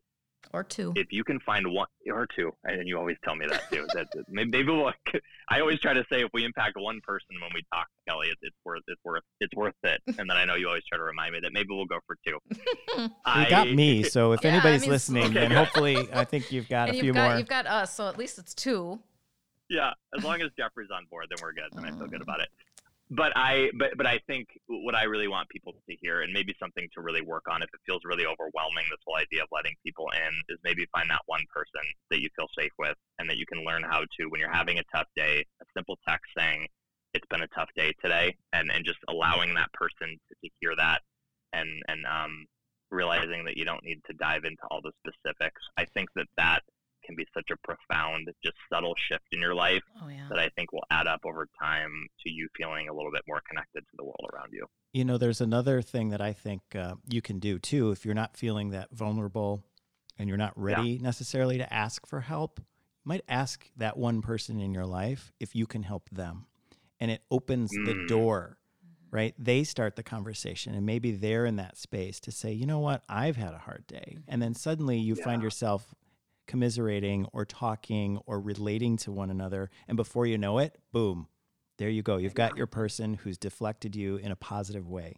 or 0.52 0.64
two. 0.64 0.94
If 0.96 1.08
you 1.12 1.24
can 1.24 1.40
find 1.40 1.72
one 1.72 1.88
or 2.08 2.28
two, 2.36 2.52
and 2.64 2.88
you 2.88 2.98
always 2.98 3.18
tell 3.24 3.36
me 3.36 3.46
that 3.48 3.70
too. 3.72 3.86
that 3.94 4.08
maybe 4.30 4.64
we'll, 4.64 4.92
I 5.50 5.60
always 5.60 5.80
try 5.80 5.94
to 5.94 6.04
say 6.12 6.22
if 6.22 6.30
we 6.34 6.44
impact 6.44 6.76
one 6.78 7.00
person 7.02 7.28
when 7.42 7.52
we 7.54 7.64
talk, 7.74 7.88
Kelly, 8.08 8.28
it's, 8.30 8.40
it's 8.42 8.56
worth 8.66 8.82
it's 8.88 9.02
worth 9.04 9.24
it's 9.40 9.56
worth 9.56 9.76
it. 9.84 10.02
And 10.24 10.30
then 10.30 10.38
I 10.38 10.46
know 10.46 10.56
you 10.56 10.68
always 10.68 10.84
try 10.88 10.98
to 10.98 11.04
remind 11.04 11.34
me 11.34 11.40
that 11.42 11.52
maybe 11.54 11.70
we'll 11.72 11.86
go 11.86 12.00
for 12.06 12.16
two. 12.26 12.38
you 12.98 13.50
got 13.50 13.70
me, 13.70 14.04
so 14.04 14.32
if 14.32 14.44
yeah, 14.44 14.52
anybody's 14.52 14.84
I 14.84 14.86
mean, 14.86 14.92
listening, 14.92 15.24
okay. 15.26 15.34
then 15.34 15.52
hopefully 15.52 15.98
I 16.14 16.24
think 16.24 16.52
you've 16.52 16.70
got 16.70 16.90
and 16.90 16.98
a 16.98 17.02
few 17.02 17.14
got, 17.14 17.30
more. 17.30 17.38
You've 17.40 17.48
got 17.48 17.68
us, 17.68 17.96
so 17.96 18.08
at 18.08 18.18
least 18.18 18.38
it's 18.38 18.54
two. 18.54 19.00
Yeah, 19.70 19.92
as 20.16 20.24
long 20.24 20.42
as 20.42 20.50
Jeffrey's 20.58 20.90
on 20.94 21.06
board, 21.10 21.28
then 21.30 21.40
we're 21.42 21.54
good, 21.54 21.74
and 21.76 21.86
I 21.86 21.90
feel 21.98 22.08
good 22.08 22.22
oh. 22.22 22.24
about 22.24 22.42
it 22.42 22.50
but 23.16 23.32
I 23.36 23.70
but 23.78 23.92
but 23.98 24.08
I 24.08 24.20
think 24.28 24.48
what 24.68 24.96
I 24.96 25.04
really 25.04 25.28
want 25.28 25.50
people 25.50 25.74
to 25.74 25.96
hear, 26.02 26.22
and 26.22 26.34
maybe 26.34 26.56
something 26.60 26.88
to 26.94 27.02
really 27.02 27.22
work 27.22 27.44
on 27.50 27.62
if 27.62 27.70
it 27.74 27.80
feels 27.86 28.02
really 28.06 28.26
overwhelming, 28.26 28.86
this 28.90 29.00
whole 29.06 29.18
idea 29.18 29.44
of 29.44 29.50
letting 29.52 29.76
people 29.86 30.08
in, 30.16 30.34
is 30.50 30.60
maybe 30.64 30.86
find 30.92 31.10
that 31.10 31.22
one 31.28 31.44
person 31.54 31.82
that 32.10 32.22
you 32.22 32.30
feel 32.36 32.48
safe 32.58 32.72
with, 32.80 32.96
and 33.20 33.30
that 33.30 33.38
you 33.38 33.46
can 33.46 33.64
learn 33.66 33.84
how 33.84 34.02
to 34.02 34.26
when 34.30 34.40
you're 34.40 34.52
having 34.52 34.80
a 34.80 34.84
tough 34.96 35.08
day, 35.16 35.46
a 35.62 35.66
simple 35.76 35.98
text 36.08 36.26
saying, 36.38 36.68
"It's 37.14 37.28
been 37.30 37.44
a 37.44 37.48
tough 37.56 37.70
day 37.76 37.94
today," 38.02 38.36
and 38.54 38.72
and 38.72 38.86
just 38.86 39.00
allowing 39.10 39.54
that 39.54 39.72
person 39.74 40.10
to, 40.10 40.36
to 40.44 40.50
hear 40.60 40.76
that, 40.76 41.02
and 41.54 41.70
and 41.88 42.06
um, 42.06 42.46
realizing 42.90 43.46
that 43.46 43.58
you 43.58 43.66
don't 43.66 43.84
need 43.84 44.02
to 44.08 44.14
dive 44.14 44.44
into 44.46 44.64
all 44.72 44.82
the 44.82 44.92
specifics. 45.06 45.62
I 45.78 45.86
think 45.94 46.10
that 46.16 46.28
that 46.38 46.64
can 47.06 47.16
be 47.16 47.26
such 47.34 47.50
a 47.52 47.58
profound, 47.64 48.30
just 48.44 48.56
subtle 48.72 48.94
shift 49.10 49.26
in 49.32 49.40
your 49.40 49.56
life 49.56 49.84
oh, 50.02 50.08
yeah. 50.08 50.28
that 50.30 50.40
I 50.40 50.50
think 50.50 50.72
will 50.72 50.86
add 50.92 51.08
up 51.08 51.22
over 51.26 51.48
time 51.62 52.08
to 52.26 52.32
you 52.32 52.48
feeling 52.56 52.90
a 52.90 52.94
little 52.94 53.12
bit 53.12 53.24
more 53.28 53.42
connected 53.48 53.82
to 53.82 53.98
the 53.98 54.04
world 54.04 54.30
around 54.34 54.50
you. 54.52 54.66
You 54.94 55.06
know, 55.06 55.18
there's 55.18 55.42
another 55.42 55.82
thing 55.82 56.10
that 56.10 56.22
I 56.22 56.34
think 56.34 56.62
uh, 56.76 56.96
you 57.10 57.22
can 57.22 57.40
do 57.40 57.60
too 57.60 57.92
if 57.92 58.06
you're 58.06 58.14
not 58.14 58.38
feeling 58.38 58.72
that 58.72 58.90
vulnerable 58.92 59.64
and 60.18 60.28
you're 60.28 60.38
not 60.38 60.54
ready 60.56 60.92
yeah. 60.92 61.02
necessarily 61.02 61.58
to 61.58 61.74
ask 61.74 62.06
for 62.08 62.22
help. 62.22 62.60
You 62.60 63.10
might 63.10 63.24
ask 63.28 63.66
that 63.78 63.98
one 63.98 64.22
person 64.22 64.60
in 64.60 64.74
your 64.74 64.86
life 64.86 65.32
if 65.40 65.56
you 65.56 65.66
can 65.66 65.84
help 65.84 66.10
them, 66.12 66.46
and 67.00 67.12
it 67.12 67.22
opens 67.32 67.72
mm. 67.76 67.86
the 67.86 68.08
door 68.08 68.58
right? 69.14 69.36
They 69.38 69.64
start 69.64 69.96
the 69.96 70.02
conversation 70.02 70.74
and 70.74 70.88
maybe 70.88 71.12
they're 71.12 71.46
in 71.46 71.58
that 71.58 71.78
space 71.78 72.20
to 72.22 72.32
say, 72.32 72.52
you 72.52 72.66
know 72.66 72.80
what, 72.80 73.04
I've 73.08 73.36
had 73.36 73.54
a 73.54 73.60
hard 73.60 73.86
day. 73.86 74.18
And 74.28 74.42
then 74.42 74.56
suddenly 74.56 74.98
you 74.98 75.14
yeah. 75.16 75.24
find 75.24 75.44
yourself 75.44 75.94
commiserating 76.48 77.26
or 77.34 77.46
talking 77.46 78.20
or 78.26 78.40
relating 78.40 78.98
to 78.98 79.12
one 79.12 79.30
another. 79.30 79.70
And 79.88 79.98
before 79.98 80.26
you 80.26 80.38
know 80.38 80.60
it, 80.60 80.78
boom, 80.92 81.28
there 81.78 81.90
you 81.90 82.02
go. 82.02 82.18
You've 82.18 82.36
got 82.36 82.58
your 82.58 82.68
person 82.68 83.16
who's 83.16 83.38
deflected 83.38 83.96
you 83.96 84.18
in 84.18 84.32
a 84.32 84.36
positive 84.36 84.88
way. 84.88 85.16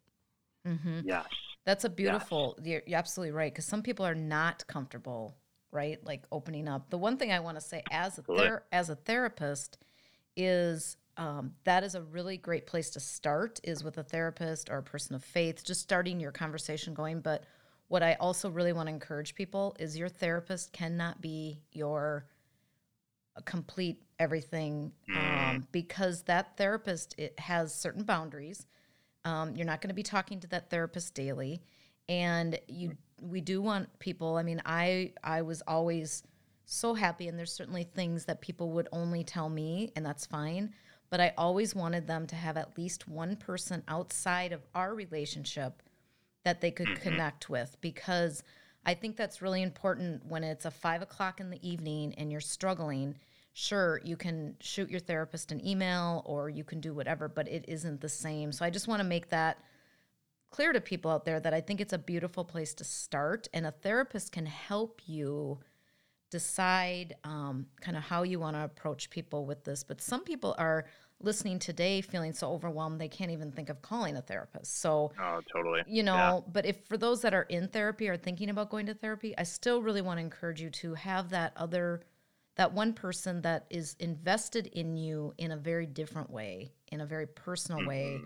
Mm-hmm. 0.67 1.01
Yes. 1.03 1.25
That's 1.65 1.83
a 1.83 1.89
beautiful, 1.89 2.55
yes. 2.59 2.67
you're, 2.67 2.81
you're 2.85 2.99
absolutely 2.99 3.31
right. 3.31 3.51
Because 3.51 3.65
some 3.65 3.81
people 3.81 4.05
are 4.05 4.15
not 4.15 4.65
comfortable, 4.67 5.35
right? 5.71 6.03
Like 6.05 6.23
opening 6.31 6.67
up. 6.67 6.89
The 6.89 6.97
one 6.97 7.17
thing 7.17 7.31
I 7.31 7.39
want 7.39 7.57
to 7.57 7.61
say 7.61 7.83
as 7.91 8.17
a, 8.19 8.23
ther- 8.23 8.63
as 8.71 8.89
a 8.89 8.95
therapist 8.95 9.77
is 10.37 10.97
um, 11.17 11.53
that 11.63 11.83
is 11.83 11.95
a 11.95 12.01
really 12.01 12.37
great 12.37 12.67
place 12.67 12.89
to 12.91 12.99
start 12.99 13.59
is 13.63 13.83
with 13.83 13.97
a 13.97 14.03
therapist 14.03 14.69
or 14.69 14.77
a 14.77 14.83
person 14.83 15.15
of 15.15 15.23
faith, 15.23 15.63
just 15.63 15.81
starting 15.81 16.19
your 16.19 16.31
conversation 16.31 16.93
going. 16.93 17.21
But 17.21 17.45
what 17.87 18.03
I 18.03 18.15
also 18.15 18.49
really 18.49 18.73
want 18.73 18.87
to 18.87 18.93
encourage 18.93 19.35
people 19.35 19.75
is 19.79 19.97
your 19.97 20.09
therapist 20.09 20.73
cannot 20.73 21.21
be 21.21 21.61
your 21.71 22.25
complete 23.43 24.01
everything 24.19 24.91
mm. 25.09 25.15
um, 25.55 25.67
because 25.71 26.23
that 26.23 26.55
therapist 26.57 27.15
it 27.17 27.37
has 27.39 27.73
certain 27.73 28.03
boundaries. 28.03 28.65
Um, 29.25 29.55
you're 29.55 29.65
not 29.65 29.81
going 29.81 29.89
to 29.89 29.95
be 29.95 30.03
talking 30.03 30.39
to 30.41 30.47
that 30.47 30.69
therapist 30.69 31.13
daily, 31.15 31.61
and 32.07 32.57
you 32.67 32.95
we 33.21 33.41
do 33.41 33.61
want 33.61 33.87
people. 33.99 34.37
I 34.37 34.43
mean, 34.43 34.61
I 34.65 35.13
I 35.23 35.41
was 35.41 35.61
always 35.67 36.23
so 36.65 36.93
happy, 36.93 37.27
and 37.27 37.37
there's 37.37 37.51
certainly 37.51 37.83
things 37.83 38.25
that 38.25 38.41
people 38.41 38.71
would 38.71 38.87
only 38.91 39.23
tell 39.23 39.49
me, 39.49 39.91
and 39.95 40.05
that's 40.05 40.25
fine. 40.25 40.73
But 41.09 41.19
I 41.21 41.33
always 41.37 41.75
wanted 41.75 42.07
them 42.07 42.25
to 42.27 42.35
have 42.35 42.57
at 42.57 42.77
least 42.77 43.07
one 43.07 43.35
person 43.35 43.83
outside 43.87 44.51
of 44.51 44.65
our 44.73 44.95
relationship 44.95 45.81
that 46.45 46.61
they 46.61 46.71
could 46.71 46.87
mm-hmm. 46.87 47.03
connect 47.03 47.49
with 47.49 47.75
because 47.81 48.41
I 48.85 48.93
think 48.93 49.17
that's 49.17 49.41
really 49.41 49.63
important 49.63 50.25
when 50.25 50.43
it's 50.43 50.65
a 50.65 50.71
five 50.71 51.01
o'clock 51.01 51.41
in 51.41 51.49
the 51.49 51.67
evening 51.67 52.13
and 52.17 52.31
you're 52.31 52.39
struggling. 52.39 53.15
Sure, 53.53 53.99
you 54.03 54.15
can 54.15 54.55
shoot 54.61 54.89
your 54.89 54.99
therapist 54.99 55.51
an 55.51 55.65
email 55.65 56.21
or 56.25 56.49
you 56.49 56.63
can 56.63 56.79
do 56.79 56.93
whatever, 56.93 57.27
but 57.27 57.47
it 57.47 57.65
isn't 57.67 57.99
the 57.99 58.09
same. 58.09 58.51
So 58.51 58.63
I 58.63 58.69
just 58.69 58.87
want 58.87 58.99
to 58.99 59.07
make 59.07 59.29
that 59.29 59.57
clear 60.51 60.71
to 60.71 60.79
people 60.79 61.11
out 61.11 61.25
there 61.25 61.39
that 61.39 61.53
I 61.53 61.61
think 61.61 61.81
it's 61.81 61.93
a 61.93 61.97
beautiful 61.97 62.45
place 62.45 62.73
to 62.75 62.83
start 62.83 63.47
and 63.53 63.65
a 63.65 63.71
therapist 63.71 64.31
can 64.31 64.45
help 64.45 65.01
you 65.05 65.59
decide 66.29 67.15
um, 67.23 67.65
kind 67.81 67.97
of 67.97 68.03
how 68.03 68.23
you 68.23 68.39
want 68.39 68.55
to 68.55 68.63
approach 68.63 69.09
people 69.09 69.45
with 69.45 69.63
this. 69.63 69.83
But 69.83 70.01
some 70.01 70.23
people 70.23 70.53
are 70.57 70.85
listening 71.21 71.59
today 71.59 72.01
feeling 72.01 72.33
so 72.33 72.51
overwhelmed 72.51 72.99
they 72.99 73.07
can't 73.07 73.31
even 73.31 73.51
think 73.51 73.69
of 73.69 73.81
calling 73.81 74.17
a 74.17 74.21
therapist. 74.21 74.79
So, 74.81 75.11
oh, 75.19 75.39
totally. 75.51 75.81
You 75.87 76.03
know, 76.03 76.15
yeah. 76.15 76.39
but 76.51 76.65
if 76.65 76.85
for 76.87 76.97
those 76.97 77.21
that 77.21 77.33
are 77.33 77.43
in 77.43 77.67
therapy 77.67 78.09
or 78.09 78.17
thinking 78.17 78.49
about 78.49 78.69
going 78.69 78.85
to 78.87 78.93
therapy, 78.93 79.33
I 79.37 79.43
still 79.43 79.81
really 79.81 80.01
want 80.01 80.17
to 80.17 80.21
encourage 80.21 80.61
you 80.61 80.69
to 80.71 80.93
have 80.95 81.29
that 81.29 81.53
other, 81.55 82.01
that 82.57 82.73
one 82.73 82.93
person 82.93 83.41
that 83.41 83.65
is 83.69 83.95
invested 83.99 84.67
in 84.67 84.97
you 84.97 85.33
in 85.37 85.51
a 85.51 85.57
very 85.57 85.85
different 85.85 86.29
way, 86.29 86.71
in 86.91 87.01
a 87.01 87.05
very 87.05 87.27
personal 87.27 87.79
mm-hmm. 87.79 87.89
way. 87.89 88.21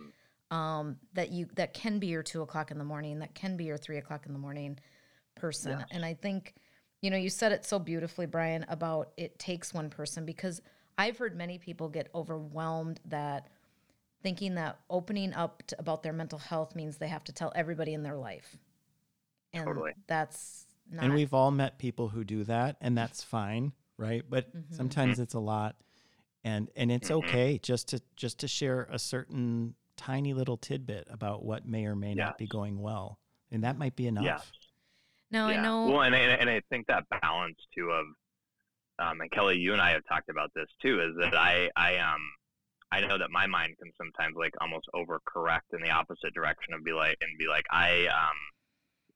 Um, 0.52 0.98
that 1.14 1.30
you 1.30 1.46
that 1.58 1.76
can 1.76 2.00
be 2.00 2.08
your 2.08 2.24
two 2.24 2.42
o'clock 2.42 2.72
in 2.72 2.80
the 2.80 2.84
morning, 2.84 3.20
that 3.20 3.36
can 3.36 3.56
be 3.56 3.66
your 3.66 3.78
three 3.78 3.98
o'clock 3.98 4.26
in 4.26 4.34
the 4.34 4.40
morning 4.40 4.80
person. 5.36 5.78
Yes. 5.78 5.88
And 5.92 6.04
I 6.04 6.16
think, 6.16 6.56
you 7.02 7.12
know, 7.12 7.18
you 7.18 7.30
said 7.30 7.52
it 7.52 7.66
so 7.66 7.78
beautifully, 7.78 8.26
Brian, 8.26 8.66
about 8.68 9.12
it 9.16 9.38
takes 9.38 9.76
one 9.76 9.92
person 9.92 10.26
because 10.26 10.60
I've 11.00 11.18
heard 11.18 11.34
many 11.34 11.58
people 11.58 11.88
get 11.88 12.10
overwhelmed 12.14 13.00
that 13.06 13.48
thinking 14.22 14.56
that 14.56 14.80
opening 14.90 15.34
up 15.34 15.64
to, 15.68 15.80
about 15.80 16.04
their 16.04 16.12
mental 16.12 16.38
health 16.38 16.76
means 16.76 16.98
they 16.98 17.08
have 17.08 17.24
to 17.24 17.32
tell 17.32 17.54
everybody 17.56 17.94
in 17.94 18.04
their 18.04 18.18
life. 18.18 18.58
And 19.54 19.66
totally. 19.66 19.94
that's 20.08 20.66
not. 20.92 21.06
And 21.06 21.14
we've 21.14 21.34
all 21.34 21.52
met 21.52 21.78
people 21.80 22.10
who 22.10 22.26
do 22.26 22.44
that, 22.44 22.76
and 22.82 22.98
that's 22.98 23.24
fine, 23.24 23.72
right? 23.98 24.24
But 24.30 24.50
mm-hmm. 24.50 24.76
sometimes 24.76 25.20
it's 25.20 25.36
a 25.36 25.40
lot, 25.40 25.78
and 26.44 26.70
and 26.76 26.92
it's 26.92 27.08
mm-hmm. 27.10 27.26
okay 27.30 27.60
just 27.64 27.88
to 27.90 28.02
just 28.18 28.40
to 28.40 28.50
share 28.50 28.86
a 28.92 29.00
certain 29.00 29.76
tiny 29.96 30.34
little 30.34 30.58
tidbit 30.58 31.08
about 31.10 31.46
what 31.46 31.66
may 31.66 31.86
or 31.86 31.96
may 31.96 32.10
yes. 32.10 32.18
not 32.18 32.38
be 32.38 32.46
going 32.46 32.78
well, 32.78 33.20
and 33.52 33.64
that 33.64 33.78
might 33.78 33.96
be 33.96 34.06
enough. 34.06 34.26
Yes. 34.26 34.52
Now 35.32 35.48
yeah. 35.48 35.60
I 35.60 35.64
know. 35.64 35.88
Well, 35.88 36.02
and 36.02 36.14
I, 36.14 36.20
and 36.20 36.50
I 36.50 36.62
think 36.70 36.88
that 36.88 37.06
balance 37.22 37.58
too 37.74 37.90
of 37.90 38.06
um, 39.00 39.22
and 39.22 39.32
Kelly, 39.32 39.58
you 39.58 39.74
and 39.74 39.82
I 39.82 39.92
have 39.92 40.04
talked 40.08 40.30
about 40.30 40.52
this 40.56 40.68
too, 40.82 41.02
is 41.02 41.16
that 41.20 41.36
I, 41.36 41.70
I, 41.76 41.98
um, 41.98 42.22
I 42.92 43.02
know 43.02 43.18
that 43.18 43.32
my 43.32 43.48
mind 43.48 43.76
can 43.82 43.92
sometimes 43.98 44.36
like 44.38 44.54
almost 44.62 44.88
overcorrect 44.96 45.74
in 45.74 45.82
the 45.82 45.90
opposite 45.90 46.34
direction 46.34 46.74
of 46.74 46.84
be 46.84 46.92
like, 46.92 47.18
and 47.22 47.38
be 47.38 47.48
like, 47.48 47.66
I, 47.72 48.08
um, 48.08 48.38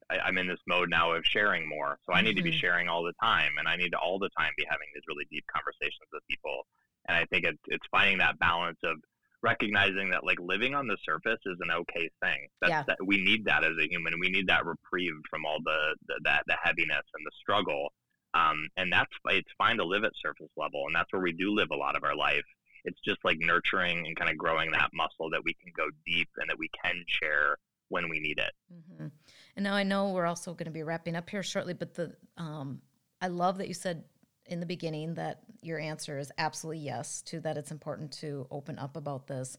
I, 0.09 0.27
am 0.27 0.37
in 0.37 0.47
this 0.47 0.59
mode 0.67 0.89
now 0.89 1.11
of 1.11 1.23
sharing 1.25 1.67
more. 1.67 1.97
So 2.05 2.13
I 2.13 2.21
need 2.21 2.31
mm-hmm. 2.31 2.37
to 2.37 2.43
be 2.43 2.51
mm-hmm. 2.51 2.59
sharing 2.59 2.87
all 2.87 3.03
the 3.03 3.13
time 3.21 3.51
and 3.57 3.67
I 3.67 3.75
need 3.75 3.91
to 3.91 3.97
all 3.97 4.19
the 4.19 4.29
time 4.37 4.51
be 4.57 4.65
having 4.69 4.87
these 4.93 5.03
really 5.07 5.25
deep 5.31 5.45
conversations 5.53 6.07
with 6.11 6.21
people. 6.29 6.65
And 7.07 7.17
I 7.17 7.25
think 7.25 7.45
it's, 7.45 7.61
it's 7.67 7.85
finding 7.91 8.17
that 8.19 8.39
balance 8.39 8.79
of 8.83 8.97
recognizing 9.43 10.09
that 10.09 10.23
like 10.23 10.39
living 10.39 10.73
on 10.73 10.87
the 10.87 10.97
surface 11.05 11.39
is 11.45 11.57
an 11.59 11.69
okay 11.71 12.09
thing. 12.23 12.47
That's, 12.61 12.71
yeah. 12.71 12.83
that 12.87 12.97
we 13.05 13.23
need 13.23 13.45
that 13.45 13.63
as 13.63 13.73
a 13.79 13.87
human. 13.89 14.19
We 14.19 14.29
need 14.29 14.47
that 14.47 14.65
reprieve 14.65 15.13
from 15.29 15.45
all 15.45 15.59
the, 15.63 15.95
the 16.07 16.15
that 16.23 16.43
the 16.47 16.55
heaviness 16.63 17.03
and 17.13 17.25
the 17.25 17.31
struggle. 17.39 17.89
Um, 18.33 18.67
and 18.77 18.91
that's 18.91 19.11
it's 19.25 19.49
fine 19.57 19.77
to 19.77 19.85
live 19.85 20.03
at 20.03 20.11
surface 20.21 20.49
level, 20.57 20.83
and 20.87 20.95
that's 20.95 21.11
where 21.11 21.21
we 21.21 21.33
do 21.33 21.51
live 21.51 21.69
a 21.71 21.75
lot 21.75 21.95
of 21.95 22.03
our 22.03 22.15
life. 22.15 22.45
It's 22.85 22.99
just 23.05 23.19
like 23.23 23.37
nurturing 23.39 24.05
and 24.05 24.15
kind 24.15 24.29
of 24.29 24.37
growing 24.37 24.71
that 24.71 24.89
muscle 24.93 25.29
that 25.29 25.43
we 25.43 25.53
can 25.53 25.71
go 25.75 25.89
deep 26.05 26.29
and 26.37 26.49
that 26.49 26.57
we 26.57 26.69
can 26.83 27.03
share 27.07 27.57
when 27.89 28.09
we 28.09 28.19
need 28.19 28.39
it. 28.39 28.51
Mm-hmm. 28.73 29.07
And 29.55 29.63
now 29.63 29.75
I 29.75 29.83
know 29.83 30.11
we're 30.11 30.25
also 30.25 30.53
going 30.53 30.65
to 30.65 30.71
be 30.71 30.83
wrapping 30.83 31.15
up 31.15 31.29
here 31.29 31.43
shortly, 31.43 31.73
but 31.73 31.93
the 31.93 32.15
um, 32.37 32.81
I 33.21 33.27
love 33.27 33.59
that 33.59 33.67
you 33.67 33.73
said 33.73 34.03
in 34.47 34.59
the 34.59 34.65
beginning 34.65 35.13
that 35.13 35.39
your 35.61 35.79
answer 35.79 36.19
is 36.19 36.31
absolutely 36.37 36.83
yes 36.83 37.21
to 37.21 37.39
that 37.41 37.57
it's 37.57 37.71
important 37.71 38.11
to 38.11 38.47
open 38.51 38.77
up 38.79 38.97
about 38.97 39.27
this. 39.27 39.57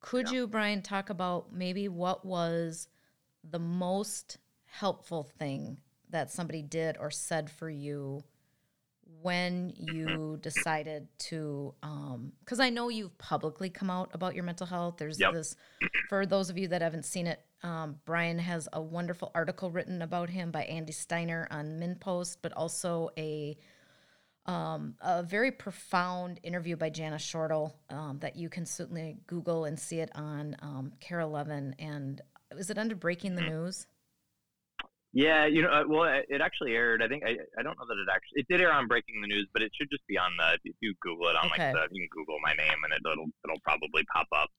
Could 0.00 0.28
yeah. 0.28 0.38
you, 0.38 0.46
Brian, 0.46 0.82
talk 0.82 1.10
about 1.10 1.52
maybe 1.52 1.88
what 1.88 2.24
was 2.24 2.88
the 3.44 3.58
most 3.58 4.38
helpful 4.64 5.24
thing 5.38 5.78
that 6.16 6.32
somebody 6.32 6.62
did 6.62 6.96
or 6.98 7.10
said 7.10 7.50
for 7.50 7.68
you 7.68 8.24
when 9.20 9.70
you 9.76 10.38
decided 10.40 11.06
to 11.18 11.74
because 12.40 12.58
um, 12.58 12.64
i 12.64 12.70
know 12.70 12.88
you've 12.88 13.16
publicly 13.18 13.68
come 13.68 13.90
out 13.90 14.08
about 14.14 14.34
your 14.34 14.42
mental 14.42 14.66
health 14.66 14.96
there's 14.96 15.20
yep. 15.20 15.34
this 15.34 15.54
for 16.08 16.24
those 16.24 16.48
of 16.48 16.56
you 16.56 16.68
that 16.68 16.80
haven't 16.80 17.04
seen 17.04 17.26
it 17.26 17.40
um, 17.62 17.96
brian 18.06 18.38
has 18.38 18.66
a 18.72 18.80
wonderful 18.80 19.30
article 19.34 19.70
written 19.70 20.00
about 20.00 20.30
him 20.30 20.50
by 20.50 20.62
andy 20.64 20.92
steiner 20.92 21.46
on 21.50 21.78
MinnPost 21.78 22.38
but 22.40 22.52
also 22.54 23.10
a 23.18 23.58
um, 24.46 24.94
a 25.00 25.22
very 25.22 25.50
profound 25.50 26.38
interview 26.44 26.76
by 26.76 26.88
Jana 26.88 27.16
Shortal 27.16 27.72
um, 27.90 28.18
that 28.20 28.36
you 28.36 28.48
can 28.48 28.64
certainly 28.64 29.16
Google 29.26 29.64
and 29.64 29.76
see 29.76 29.98
it 29.98 30.08
on 30.14 30.54
um, 30.62 30.92
KARE 31.00 31.18
11. 31.18 31.74
And 31.80 32.20
is 32.56 32.70
it 32.70 32.78
under 32.78 32.94
Breaking 32.94 33.34
the 33.34 33.42
News? 33.42 33.88
Yeah, 35.12 35.46
you 35.46 35.62
know, 35.62 35.70
uh, 35.70 35.84
well, 35.88 36.04
it 36.28 36.40
actually 36.42 36.74
aired. 36.74 37.02
I 37.02 37.08
think 37.08 37.24
I, 37.24 37.36
I 37.58 37.62
don't 37.62 37.78
know 37.78 37.86
that 37.88 37.96
it 37.96 38.08
actually 38.12 38.44
it 38.44 38.46
did 38.50 38.60
air 38.60 38.72
on 38.72 38.86
Breaking 38.86 39.20
the 39.22 39.28
News, 39.28 39.48
but 39.52 39.62
it 39.62 39.72
should 39.72 39.88
just 39.90 40.06
be 40.06 40.18
on 40.18 40.32
the. 40.36 40.58
If 40.64 40.76
you 40.80 40.94
Google 41.00 41.28
it 41.28 41.36
on 41.36 41.46
okay. 41.46 41.72
like 41.72 41.88
the, 41.88 41.94
you 41.94 42.02
can 42.02 42.08
Google 42.12 42.36
my 42.42 42.52
name 42.52 42.76
and 42.84 42.92
it, 42.92 43.00
will 43.04 43.26
it'll 43.44 43.60
probably 43.64 44.04
pop 44.12 44.26
up. 44.36 44.50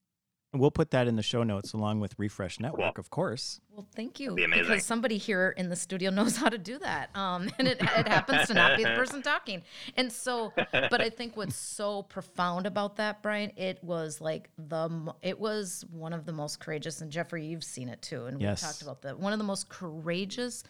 And 0.53 0.61
we'll 0.61 0.71
put 0.71 0.91
that 0.91 1.07
in 1.07 1.17
the 1.17 1.23
show 1.23 1.43
notes 1.43 1.73
along 1.73 1.99
with 1.99 2.17
Refresh 2.17 2.59
Network, 2.59 2.95
cool. 2.95 3.01
of 3.01 3.09
course. 3.09 3.59
Well, 3.69 3.85
thank 3.95 4.17
you. 4.17 4.33
Be 4.33 4.47
because 4.47 4.85
somebody 4.85 5.17
here 5.17 5.53
in 5.57 5.69
the 5.69 5.75
studio 5.75 6.09
knows 6.11 6.37
how 6.37 6.47
to 6.47 6.57
do 6.57 6.79
that. 6.79 7.09
Um, 7.15 7.49
and 7.59 7.67
it, 7.67 7.81
it 7.81 8.07
happens 8.07 8.47
to 8.47 8.53
not 8.53 8.77
be 8.77 8.83
the 8.83 8.95
person 8.95 9.21
talking. 9.21 9.61
And 9.97 10.11
so, 10.11 10.53
but 10.71 11.01
I 11.01 11.09
think 11.09 11.35
what's 11.35 11.57
so 11.57 12.03
profound 12.03 12.65
about 12.65 12.95
that, 12.95 13.21
Brian, 13.21 13.51
it 13.57 13.83
was 13.83 14.21
like 14.21 14.49
the, 14.57 15.13
it 15.21 15.37
was 15.37 15.83
one 15.91 16.13
of 16.13 16.25
the 16.25 16.33
most 16.33 16.61
courageous, 16.61 17.01
and 17.01 17.11
Jeffrey, 17.11 17.45
you've 17.45 17.63
seen 17.63 17.89
it 17.89 18.01
too. 18.01 18.25
And 18.25 18.41
yes. 18.41 18.61
we 18.61 18.67
talked 18.67 18.81
about 18.81 19.01
that. 19.01 19.19
One 19.19 19.33
of 19.33 19.39
the 19.39 19.45
most 19.45 19.67
courageous 19.67 20.63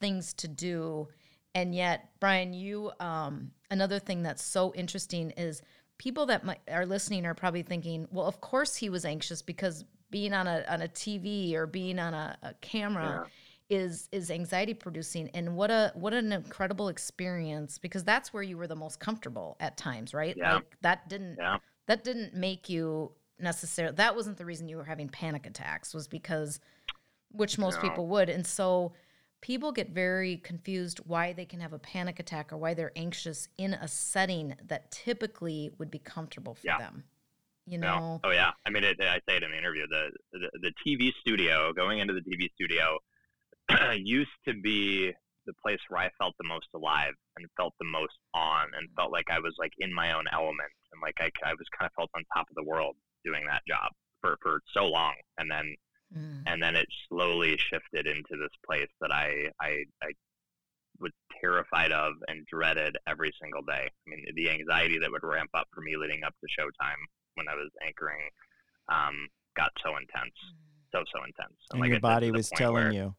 things 0.00 0.34
to 0.34 0.48
do. 0.48 1.08
And 1.54 1.72
yet, 1.72 2.10
Brian, 2.18 2.52
you, 2.52 2.90
um, 2.98 3.52
another 3.70 4.00
thing 4.00 4.24
that's 4.24 4.42
so 4.42 4.74
interesting 4.74 5.30
is 5.36 5.62
people 5.98 6.26
that 6.26 6.44
might, 6.44 6.60
are 6.70 6.86
listening 6.86 7.26
are 7.26 7.34
probably 7.34 7.62
thinking, 7.62 8.06
well, 8.10 8.26
of 8.26 8.40
course 8.40 8.76
he 8.76 8.88
was 8.88 9.04
anxious 9.04 9.42
because 9.42 9.84
being 10.10 10.32
on 10.32 10.46
a 10.46 10.64
on 10.68 10.82
a 10.82 10.88
TV 10.88 11.54
or 11.54 11.66
being 11.66 11.98
on 11.98 12.14
a, 12.14 12.36
a 12.42 12.54
camera 12.60 13.28
yeah. 13.68 13.78
is 13.78 14.08
is 14.12 14.30
anxiety 14.30 14.74
producing. 14.74 15.28
And 15.34 15.56
what 15.56 15.70
a 15.70 15.92
what 15.94 16.14
an 16.14 16.32
incredible 16.32 16.88
experience 16.88 17.78
because 17.78 18.04
that's 18.04 18.32
where 18.32 18.42
you 18.42 18.56
were 18.56 18.66
the 18.66 18.76
most 18.76 19.00
comfortable 19.00 19.56
at 19.60 19.76
times, 19.76 20.14
right? 20.14 20.36
Yeah. 20.36 20.56
Like 20.56 20.76
that 20.82 21.08
didn't 21.08 21.36
yeah. 21.38 21.58
that 21.86 22.04
didn't 22.04 22.34
make 22.34 22.68
you 22.68 23.12
necessarily 23.40 23.94
that 23.96 24.14
wasn't 24.14 24.36
the 24.36 24.44
reason 24.44 24.68
you 24.68 24.76
were 24.76 24.84
having 24.84 25.08
panic 25.08 25.46
attacks 25.46 25.92
was 25.92 26.06
because 26.06 26.60
which 27.32 27.58
most 27.58 27.82
no. 27.82 27.88
people 27.88 28.06
would. 28.06 28.28
And 28.28 28.46
so 28.46 28.92
people 29.44 29.72
get 29.72 29.90
very 29.90 30.38
confused 30.38 31.00
why 31.04 31.30
they 31.34 31.44
can 31.44 31.60
have 31.60 31.74
a 31.74 31.78
panic 31.78 32.18
attack 32.18 32.50
or 32.50 32.56
why 32.56 32.72
they're 32.72 32.92
anxious 32.96 33.46
in 33.58 33.74
a 33.74 33.86
setting 33.86 34.54
that 34.66 34.90
typically 34.90 35.70
would 35.76 35.90
be 35.90 35.98
comfortable 35.98 36.54
for 36.54 36.66
yeah. 36.66 36.78
them. 36.78 37.04
You 37.66 37.76
know? 37.76 38.20
Oh 38.24 38.30
yeah. 38.30 38.52
I 38.66 38.70
mean, 38.70 38.84
it, 38.84 38.96
I 39.00 39.20
say 39.28 39.36
it 39.36 39.42
in 39.42 39.50
the 39.50 39.58
interview. 39.58 39.86
The, 39.86 40.10
the 40.32 40.50
the 40.62 40.72
TV 40.86 41.10
studio, 41.20 41.74
going 41.74 41.98
into 41.98 42.14
the 42.14 42.22
TV 42.22 42.50
studio, 42.54 42.98
used 43.96 44.30
to 44.48 44.54
be 44.54 45.12
the 45.46 45.52
place 45.62 45.78
where 45.88 46.00
I 46.00 46.10
felt 46.18 46.34
the 46.38 46.48
most 46.48 46.66
alive 46.74 47.12
and 47.36 47.46
felt 47.58 47.74
the 47.78 47.86
most 47.86 48.16
on, 48.32 48.68
and 48.74 48.88
felt 48.96 49.12
like 49.12 49.28
I 49.30 49.40
was 49.40 49.54
like 49.58 49.72
in 49.78 49.92
my 49.92 50.12
own 50.12 50.24
element, 50.32 50.72
and 50.92 51.02
like 51.02 51.16
I, 51.20 51.30
I 51.46 51.52
was 51.52 51.66
kind 51.78 51.86
of 51.86 51.92
felt 51.96 52.10
on 52.16 52.22
top 52.34 52.46
of 52.48 52.56
the 52.56 52.64
world 52.64 52.96
doing 53.26 53.44
that 53.46 53.60
job 53.68 53.92
for 54.22 54.38
for 54.42 54.60
so 54.72 54.86
long, 54.86 55.14
and 55.36 55.50
then 55.50 55.74
Mm. 56.16 56.42
And 56.46 56.62
then 56.62 56.76
it 56.76 56.86
slowly 57.08 57.58
shifted 57.58 58.06
into 58.06 58.40
this 58.40 58.52
place 58.66 58.88
that 59.00 59.12
I, 59.12 59.50
I, 59.60 59.84
I 60.02 60.12
was 61.00 61.12
terrified 61.40 61.92
of 61.92 62.14
and 62.28 62.46
dreaded 62.46 62.96
every 63.06 63.32
single 63.40 63.62
day. 63.62 63.88
I 63.88 64.10
mean, 64.10 64.24
the 64.34 64.50
anxiety 64.50 64.98
that 64.98 65.10
would 65.10 65.22
ramp 65.22 65.50
up 65.54 65.66
for 65.74 65.80
me 65.80 65.96
leading 65.96 66.24
up 66.24 66.34
to 66.40 66.46
showtime 66.46 67.00
when 67.34 67.48
I 67.48 67.54
was 67.54 67.70
anchoring 67.84 68.28
um, 68.88 69.28
got 69.56 69.70
so 69.84 69.90
intense, 69.96 70.34
mm. 70.34 70.92
so 70.92 71.04
so 71.12 71.24
intense. 71.24 71.56
And, 71.70 71.74
and 71.74 71.80
like 71.80 71.90
your 71.90 72.00
body 72.00 72.30
was 72.30 72.48
telling 72.50 72.74
where, 72.74 72.92
you, 72.92 73.14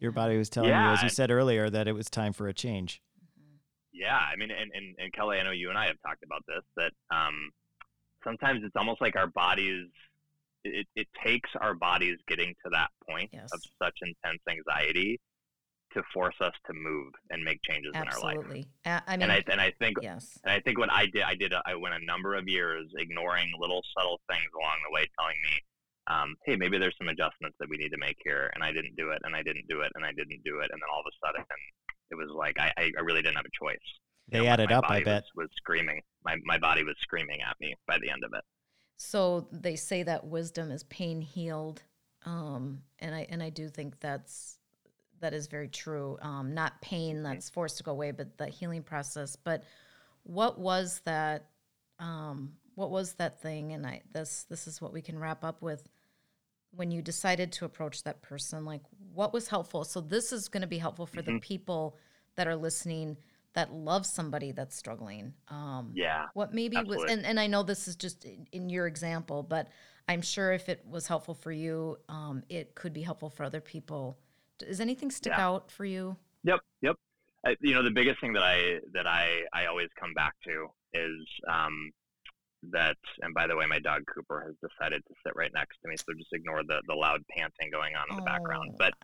your 0.00 0.12
body 0.12 0.36
was 0.36 0.48
telling 0.48 0.70
yeah, 0.70 0.88
you, 0.88 0.94
as 0.94 1.02
you 1.02 1.08
said 1.08 1.30
earlier, 1.30 1.70
that 1.70 1.86
it 1.86 1.92
was 1.92 2.10
time 2.10 2.32
for 2.32 2.48
a 2.48 2.54
change. 2.54 3.00
Mm-hmm. 3.38 3.56
Yeah, 3.92 4.18
I 4.18 4.36
mean, 4.36 4.50
and, 4.50 4.70
and, 4.74 4.96
and 4.98 5.12
Kelly, 5.12 5.38
I 5.38 5.44
know 5.44 5.52
you 5.52 5.68
and 5.68 5.78
I 5.78 5.86
have 5.86 5.96
talked 6.04 6.24
about 6.24 6.42
this 6.48 6.64
that 6.76 6.92
um, 7.14 7.50
sometimes 8.24 8.62
it's 8.64 8.74
almost 8.76 9.00
like 9.00 9.14
our 9.14 9.28
bodies 9.28 9.86
it, 10.64 10.86
it 10.96 11.06
takes 11.24 11.50
our 11.60 11.74
bodies 11.74 12.18
getting 12.28 12.54
to 12.64 12.70
that 12.72 12.88
point 13.08 13.30
yes. 13.32 13.50
of 13.52 13.60
such 13.82 13.96
intense 14.02 14.40
anxiety 14.48 15.20
to 15.92 16.02
force 16.12 16.34
us 16.40 16.52
to 16.66 16.72
move 16.72 17.12
and 17.30 17.44
make 17.44 17.60
changes 17.62 17.92
Absolutely. 17.94 18.66
in 18.84 18.90
our 18.90 18.94
life. 18.94 19.02
I 19.06 19.16
mean, 19.16 19.22
and 19.22 19.32
I, 19.32 19.44
and 19.50 19.60
I 19.60 19.72
think, 19.78 19.98
yes. 20.02 20.38
and 20.44 20.52
I 20.52 20.60
think 20.60 20.78
what 20.78 20.90
I 20.90 21.06
did, 21.06 21.22
I 21.22 21.34
did, 21.34 21.52
a, 21.52 21.62
I 21.66 21.76
went 21.76 21.94
a 21.94 22.04
number 22.04 22.34
of 22.34 22.48
years 22.48 22.86
ignoring 22.98 23.52
little 23.60 23.82
subtle 23.96 24.20
things 24.28 24.50
along 24.58 24.76
the 24.88 24.92
way, 24.92 25.08
telling 25.18 25.36
me, 25.44 25.60
um, 26.06 26.34
hey, 26.44 26.56
maybe 26.56 26.78
there's 26.78 26.96
some 26.98 27.08
adjustments 27.08 27.56
that 27.60 27.68
we 27.68 27.76
need 27.76 27.90
to 27.90 27.98
make 27.98 28.16
here, 28.24 28.50
and 28.54 28.64
I 28.64 28.72
didn't 28.72 28.96
do 28.96 29.10
it, 29.10 29.22
and 29.24 29.34
I 29.34 29.42
didn't 29.42 29.66
do 29.68 29.80
it, 29.80 29.92
and 29.94 30.04
I 30.04 30.12
didn't 30.12 30.42
do 30.44 30.60
it, 30.60 30.70
and 30.72 30.82
then 30.82 30.88
all 30.92 31.00
of 31.00 31.06
a 31.06 31.26
sudden, 31.26 31.44
it 32.10 32.16
was 32.16 32.28
like 32.34 32.58
I, 32.58 32.72
I 32.76 33.00
really 33.02 33.22
didn't 33.22 33.36
have 33.36 33.46
a 33.46 33.64
choice. 33.64 33.78
They 34.28 34.38
you 34.38 34.44
know, 34.44 34.50
added 34.50 34.72
up, 34.72 34.84
I 34.88 35.02
bet. 35.02 35.24
Was, 35.34 35.46
was 35.46 35.48
screaming. 35.56 36.00
My 36.24 36.36
my 36.44 36.58
body 36.58 36.84
was 36.84 36.96
screaming 37.00 37.40
at 37.42 37.56
me 37.60 37.74
by 37.86 37.98
the 37.98 38.10
end 38.10 38.24
of 38.24 38.32
it. 38.34 38.44
So 38.96 39.48
they 39.50 39.76
say 39.76 40.02
that 40.04 40.26
wisdom 40.26 40.70
is 40.70 40.84
pain 40.84 41.20
healed, 41.20 41.82
um, 42.24 42.82
and 43.00 43.14
I 43.14 43.26
and 43.28 43.42
I 43.42 43.50
do 43.50 43.68
think 43.68 43.98
that's 44.00 44.58
that 45.20 45.34
is 45.34 45.46
very 45.46 45.68
true. 45.68 46.18
Um, 46.22 46.54
not 46.54 46.80
pain 46.80 47.22
that's 47.22 47.50
forced 47.50 47.78
to 47.78 47.82
go 47.82 47.92
away, 47.92 48.10
but 48.12 48.36
the 48.38 48.46
healing 48.46 48.82
process. 48.82 49.36
But 49.36 49.64
what 50.22 50.58
was 50.58 51.00
that? 51.04 51.46
Um, 51.98 52.52
what 52.74 52.90
was 52.90 53.14
that 53.14 53.40
thing? 53.40 53.72
And 53.72 53.86
I 53.86 54.02
this 54.12 54.44
this 54.48 54.66
is 54.66 54.80
what 54.80 54.92
we 54.92 55.02
can 55.02 55.18
wrap 55.18 55.44
up 55.44 55.60
with. 55.60 55.88
When 56.76 56.90
you 56.90 57.02
decided 57.02 57.52
to 57.52 57.64
approach 57.64 58.02
that 58.02 58.22
person, 58.22 58.64
like 58.64 58.82
what 59.12 59.32
was 59.32 59.48
helpful? 59.48 59.84
So 59.84 60.00
this 60.00 60.32
is 60.32 60.48
going 60.48 60.62
to 60.62 60.66
be 60.66 60.78
helpful 60.78 61.06
for 61.06 61.22
the 61.22 61.38
people 61.40 61.96
that 62.36 62.48
are 62.48 62.56
listening 62.56 63.16
that 63.54 63.72
love 63.72 64.04
somebody 64.04 64.52
that's 64.52 64.76
struggling. 64.76 65.32
Um, 65.48 65.92
Yeah. 65.94 66.26
what 66.34 66.52
maybe 66.52 66.76
was, 66.82 67.04
and, 67.10 67.24
and 67.24 67.40
I 67.40 67.46
know 67.46 67.62
this 67.62 67.88
is 67.88 67.96
just 67.96 68.24
in, 68.24 68.46
in 68.52 68.68
your 68.68 68.86
example, 68.86 69.42
but 69.42 69.68
I'm 70.08 70.22
sure 70.22 70.52
if 70.52 70.68
it 70.68 70.84
was 70.86 71.06
helpful 71.06 71.34
for 71.34 71.52
you, 71.52 71.96
um, 72.08 72.42
it 72.48 72.74
could 72.74 72.92
be 72.92 73.02
helpful 73.02 73.30
for 73.30 73.44
other 73.44 73.60
people. 73.60 74.18
Does 74.58 74.80
anything 74.80 75.10
stick 75.10 75.32
Yeah. 75.36 75.46
out 75.46 75.70
for 75.70 75.84
you? 75.84 76.16
Yep, 76.42 76.60
yep. 76.82 76.96
I, 77.46 77.56
you 77.60 77.74
know, 77.74 77.82
the 77.82 77.90
biggest 77.90 78.20
thing 78.20 78.32
that 78.34 78.42
I 78.42 78.80
that 78.92 79.06
I 79.06 79.42
I 79.52 79.66
always 79.66 79.88
come 79.98 80.12
back 80.14 80.34
to 80.44 80.68
is 80.92 81.26
um, 81.48 81.90
that. 82.70 82.96
And 83.22 83.34
by 83.34 83.46
the 83.46 83.56
way, 83.56 83.66
my 83.66 83.78
dog 83.78 84.02
Cooper 84.14 84.42
has 84.46 84.70
decided 84.70 85.02
to 85.06 85.14
sit 85.24 85.34
right 85.36 85.50
next 85.54 85.78
to 85.82 85.88
me, 85.88 85.96
so 85.96 86.14
just 86.16 86.32
ignore 86.32 86.62
the 86.64 86.82
the 86.86 86.94
loud 86.94 87.22
panting 87.36 87.70
going 87.70 87.94
on 87.96 88.04
in 88.10 88.16
the 88.16 88.22
background. 88.22 88.70
Oh. 88.72 88.76
But 88.78 88.94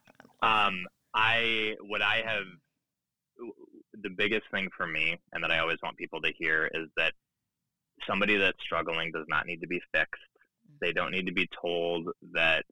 um, 0.47 0.87
I 1.15 1.77
what 1.83 2.03
I 2.03 2.23
have 2.25 2.45
the 4.03 4.11
biggest 4.11 4.45
thing 4.51 4.69
for 4.77 4.87
me, 4.87 5.19
and 5.33 5.43
that 5.43 5.51
I 5.51 5.59
always 5.59 5.79
want 5.83 5.97
people 5.97 6.21
to 6.23 6.33
hear 6.39 6.71
is 6.75 6.89
that 6.97 7.13
somebody 8.07 8.37
that's 8.37 8.63
struggling 8.63 9.13
does 9.13 9.27
not 9.29 9.47
need 9.47 9.61
to 9.61 9.67
be 9.67 9.81
fixed. 9.95 10.23
They 10.81 10.93
don't 10.93 11.11
need 11.11 11.27
to 11.27 11.33
be 11.33 11.49
told 11.61 12.09
that 12.33 12.65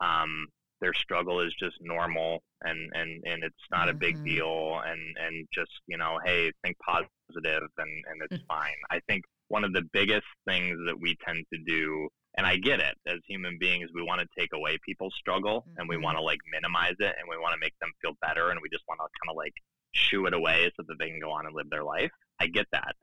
um, 0.00 0.46
their 0.80 0.92
struggle 0.92 1.40
is 1.40 1.54
just 1.58 1.76
normal 1.80 2.42
and, 2.62 2.90
and, 2.94 3.22
and 3.24 3.42
it's 3.44 3.64
not 3.70 3.88
a 3.88 3.94
big 3.94 4.16
Mhm. 4.16 4.24
deal 4.24 4.80
and, 4.84 5.16
and 5.16 5.48
just, 5.54 5.70
you 5.86 5.96
know, 5.96 6.18
hey, 6.24 6.52
think 6.62 6.76
positive 6.78 7.68
and, 7.78 8.04
and 8.10 8.22
it's 8.22 8.36
fine. 8.48 8.74
I 8.90 9.00
think 9.08 9.24
one 9.48 9.64
of 9.64 9.72
the 9.72 9.82
biggest 9.92 10.26
things 10.46 10.78
that 10.86 10.98
we 11.00 11.16
tend 11.24 11.46
to 11.52 11.58
do, 11.66 12.08
and 12.36 12.46
I 12.46 12.56
get 12.56 12.80
it, 12.80 12.96
as 13.06 13.20
human 13.26 13.56
beings, 13.58 13.90
we 13.94 14.02
want 14.02 14.20
to 14.20 14.28
take 14.38 14.50
away 14.52 14.78
people's 14.84 15.14
struggle 15.18 15.66
and 15.76 15.88
we 15.88 15.96
Mhm. 15.96 16.02
want 16.02 16.18
to 16.18 16.22
like 16.22 16.40
minimize 16.52 16.96
it 16.98 17.14
and 17.18 17.28
we 17.28 17.38
want 17.38 17.54
to 17.54 17.58
make 17.60 17.78
them 17.80 17.92
feel 18.02 18.12
better 18.20 18.50
and 18.50 18.60
we 18.60 18.68
just 18.68 18.84
want 18.88 19.00
to 19.00 19.04
kind 19.22 19.30
of 19.30 19.36
like 19.36 19.54
shoo 19.96 20.26
it 20.26 20.34
away 20.34 20.70
so 20.76 20.84
that 20.86 20.98
they 20.98 21.10
can 21.10 21.20
go 21.20 21.30
on 21.30 21.46
and 21.46 21.54
live 21.54 21.70
their 21.70 21.84
life. 21.84 22.12
I 22.40 22.46
get 22.46 22.66
that. 22.72 22.94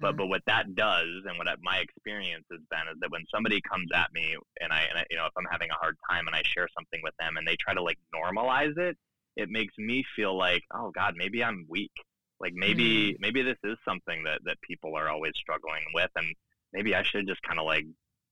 But 0.00 0.14
Mhm. 0.14 0.18
but 0.18 0.26
what 0.28 0.44
that 0.46 0.74
does, 0.76 1.24
and 1.26 1.36
what 1.36 1.48
my 1.62 1.78
experience 1.78 2.46
has 2.50 2.60
been, 2.70 2.88
is 2.92 2.98
that 3.00 3.10
when 3.10 3.26
somebody 3.34 3.60
comes 3.60 3.90
at 3.92 4.12
me, 4.12 4.36
and 4.60 4.72
I, 4.72 4.82
and 4.82 4.98
I, 4.98 5.04
you 5.10 5.16
know, 5.16 5.26
if 5.26 5.32
I'm 5.36 5.46
having 5.50 5.70
a 5.70 5.74
hard 5.74 5.96
time, 6.08 6.26
and 6.28 6.36
I 6.36 6.42
share 6.42 6.68
something 6.68 7.00
with 7.02 7.14
them, 7.18 7.36
and 7.36 7.46
they 7.46 7.56
try 7.56 7.74
to 7.74 7.82
like 7.82 7.98
normalize 8.14 8.76
it, 8.78 8.96
it 9.36 9.48
makes 9.50 9.76
me 9.78 10.04
feel 10.14 10.36
like, 10.36 10.62
oh 10.72 10.90
God, 10.90 11.14
maybe 11.16 11.42
I'm 11.42 11.66
weak. 11.68 11.92
Like 12.40 12.52
maybe 12.54 13.16
maybe 13.18 13.42
this 13.42 13.58
is 13.64 13.76
something 13.84 14.22
that 14.24 14.40
that 14.44 14.60
people 14.60 14.94
are 14.96 15.08
always 15.08 15.32
struggling 15.36 15.84
with, 15.92 16.10
and 16.16 16.34
maybe 16.72 16.94
I 16.94 17.02
should 17.02 17.26
just 17.26 17.42
kind 17.42 17.58
of 17.58 17.66
like 17.66 17.86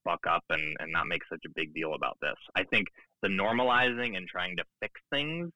buck 0.05 0.25
up 0.27 0.43
and 0.49 0.77
and 0.79 0.91
not 0.91 1.07
make 1.07 1.23
such 1.29 1.43
a 1.45 1.49
big 1.55 1.73
deal 1.73 1.93
about 1.93 2.17
this. 2.21 2.37
I 2.55 2.63
think 2.63 2.87
the 3.21 3.29
normalizing 3.29 4.15
and 4.17 4.27
trying 4.27 4.55
to 4.57 4.63
fix 4.81 5.01
things 5.09 5.51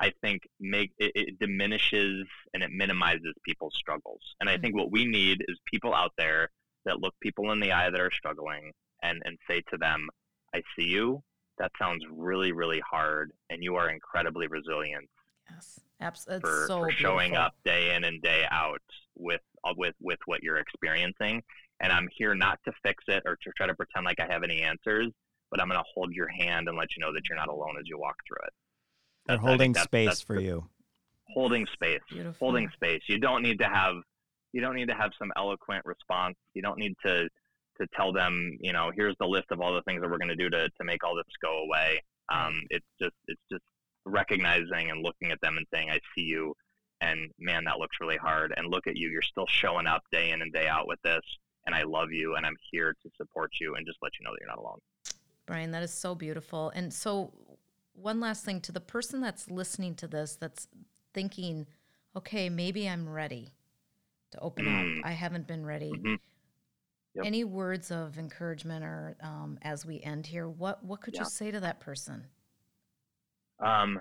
I 0.00 0.12
think 0.22 0.42
make 0.60 0.92
it, 0.98 1.12
it 1.14 1.38
diminishes 1.38 2.26
and 2.54 2.62
it 2.62 2.70
minimizes 2.70 3.34
people's 3.44 3.74
struggles. 3.76 4.20
And 4.40 4.48
I 4.48 4.56
think 4.56 4.76
what 4.76 4.92
we 4.92 5.04
need 5.04 5.44
is 5.48 5.58
people 5.64 5.94
out 5.94 6.12
there 6.16 6.50
that 6.84 7.00
look 7.00 7.14
people 7.20 7.50
in 7.52 7.60
the 7.60 7.72
eye 7.72 7.90
that 7.90 8.00
are 8.00 8.10
struggling 8.12 8.72
and, 9.02 9.20
and 9.24 9.36
say 9.48 9.62
to 9.70 9.76
them, 9.76 10.08
I 10.54 10.62
see 10.76 10.86
you. 10.86 11.22
That 11.58 11.72
sounds 11.78 12.04
really, 12.10 12.52
really 12.52 12.80
hard. 12.88 13.32
And 13.50 13.62
you 13.62 13.74
are 13.74 13.90
incredibly 13.90 14.46
resilient 14.46 15.08
yes, 15.50 15.80
absolutely. 16.00 16.48
for, 16.48 16.66
so 16.68 16.80
for 16.80 16.90
showing 16.92 17.30
beautiful. 17.30 17.46
up 17.46 17.54
day 17.64 17.94
in 17.94 18.04
and 18.04 18.22
day 18.22 18.44
out 18.50 18.82
with, 19.16 19.40
uh, 19.64 19.74
with, 19.76 19.94
with 20.00 20.18
what 20.26 20.42
you're 20.42 20.58
experiencing. 20.58 21.42
And 21.80 21.92
I'm 21.92 22.08
here 22.16 22.34
not 22.34 22.58
to 22.64 22.72
fix 22.82 23.04
it 23.08 23.22
or 23.26 23.36
to 23.36 23.50
try 23.56 23.66
to 23.66 23.74
pretend 23.74 24.04
like 24.04 24.20
I 24.20 24.32
have 24.32 24.42
any 24.42 24.62
answers, 24.62 25.08
but 25.50 25.60
I'm 25.60 25.68
going 25.68 25.78
to 25.78 25.86
hold 25.94 26.12
your 26.12 26.28
hand 26.28 26.68
and 26.68 26.76
let 26.76 26.88
you 26.96 27.00
know 27.00 27.12
that 27.12 27.22
you're 27.28 27.38
not 27.38 27.48
alone 27.48 27.76
as 27.78 27.86
you 27.86 27.98
walk 27.98 28.16
through 28.26 28.44
it. 28.46 28.52
They're 29.28 29.36
That's- 29.36 29.44
I 29.44 29.48
think 29.48 29.58
holding 29.58 29.72
that's- 29.74 29.84
space 29.84 30.06
that's 30.08 30.22
for 30.22 30.36
the- 30.36 30.42
you. 30.42 30.70
holding 31.34 31.66
space 31.66 32.00
Beautiful. 32.08 32.46
holding 32.48 32.70
space 32.70 33.02
you 33.06 33.18
don't 33.18 33.42
need 33.42 33.58
to 33.58 33.66
have 33.68 33.96
you 34.52 34.62
don't 34.62 34.74
need 34.74 34.88
to 34.88 34.94
have 34.94 35.10
some 35.18 35.30
eloquent 35.36 35.84
response 35.84 36.34
you 36.54 36.62
don't 36.62 36.78
need 36.78 36.94
to 37.04 37.28
to 37.78 37.86
tell 37.94 38.10
them 38.14 38.56
you 38.60 38.72
know 38.72 38.90
here's 38.96 39.14
the 39.20 39.26
list 39.26 39.44
of 39.50 39.60
all 39.60 39.74
the 39.74 39.82
things 39.82 40.00
that 40.00 40.10
we're 40.10 40.16
going 40.16 40.30
to 40.30 40.34
do 40.34 40.48
to 40.48 40.66
to 40.70 40.84
make 40.84 41.04
all 41.04 41.14
this 41.14 41.26
go 41.42 41.58
away 41.64 42.02
um, 42.30 42.62
it's 42.70 42.86
just 43.00 43.14
it's 43.26 43.40
just 43.52 43.62
recognizing 44.06 44.90
and 44.90 45.04
looking 45.04 45.30
at 45.30 45.38
them 45.42 45.58
and 45.58 45.66
saying 45.72 45.90
i 45.90 45.98
see 46.14 46.22
you 46.24 46.54
and 47.02 47.30
man 47.38 47.62
that 47.64 47.78
looks 47.78 47.98
really 48.00 48.16
hard 48.16 48.54
and 48.56 48.68
look 48.70 48.86
at 48.86 48.96
you 48.96 49.10
you're 49.10 49.20
still 49.20 49.46
showing 49.48 49.86
up 49.86 50.02
day 50.10 50.30
in 50.30 50.40
and 50.40 50.50
day 50.54 50.66
out 50.66 50.88
with 50.88 50.98
this 51.04 51.20
and 51.66 51.74
i 51.74 51.82
love 51.82 52.10
you 52.10 52.36
and 52.36 52.46
i'm 52.46 52.56
here 52.72 52.94
to 53.02 53.10
support 53.18 53.50
you 53.60 53.74
and 53.74 53.86
just 53.86 53.98
let 54.00 54.12
you 54.18 54.24
know 54.24 54.30
that 54.32 54.38
you're 54.40 54.48
not 54.48 54.58
alone 54.58 54.78
Brian, 55.46 55.70
that 55.70 55.82
is 55.82 55.94
so 55.94 56.14
beautiful. 56.14 56.68
And 56.74 56.92
so, 56.92 57.32
one 58.00 58.20
last 58.20 58.44
thing 58.44 58.60
to 58.62 58.72
the 58.72 58.80
person 58.80 59.20
that's 59.20 59.50
listening 59.50 59.94
to 59.96 60.06
this, 60.08 60.36
that's 60.36 60.68
thinking, 61.12 61.66
okay, 62.16 62.48
maybe 62.48 62.88
I'm 62.88 63.08
ready 63.08 63.50
to 64.32 64.38
open 64.40 64.66
up. 64.68 65.06
I 65.06 65.12
haven't 65.12 65.46
been 65.46 65.64
ready. 65.64 65.90
Mhm. 65.92 66.18
Yep. 67.14 67.24
Any 67.26 67.44
words 67.44 67.90
of 67.90 68.18
encouragement, 68.18 68.84
or 68.84 69.16
um, 69.20 69.58
as 69.62 69.84
we 69.86 70.00
end 70.02 70.26
here, 70.26 70.48
what 70.48 70.84
what 70.84 71.00
could 71.00 71.14
Yeah. 71.14 71.22
you 71.22 71.26
say 71.26 71.50
to 71.50 71.60
that 71.60 71.80
person? 71.80 72.26
um, 73.60 74.00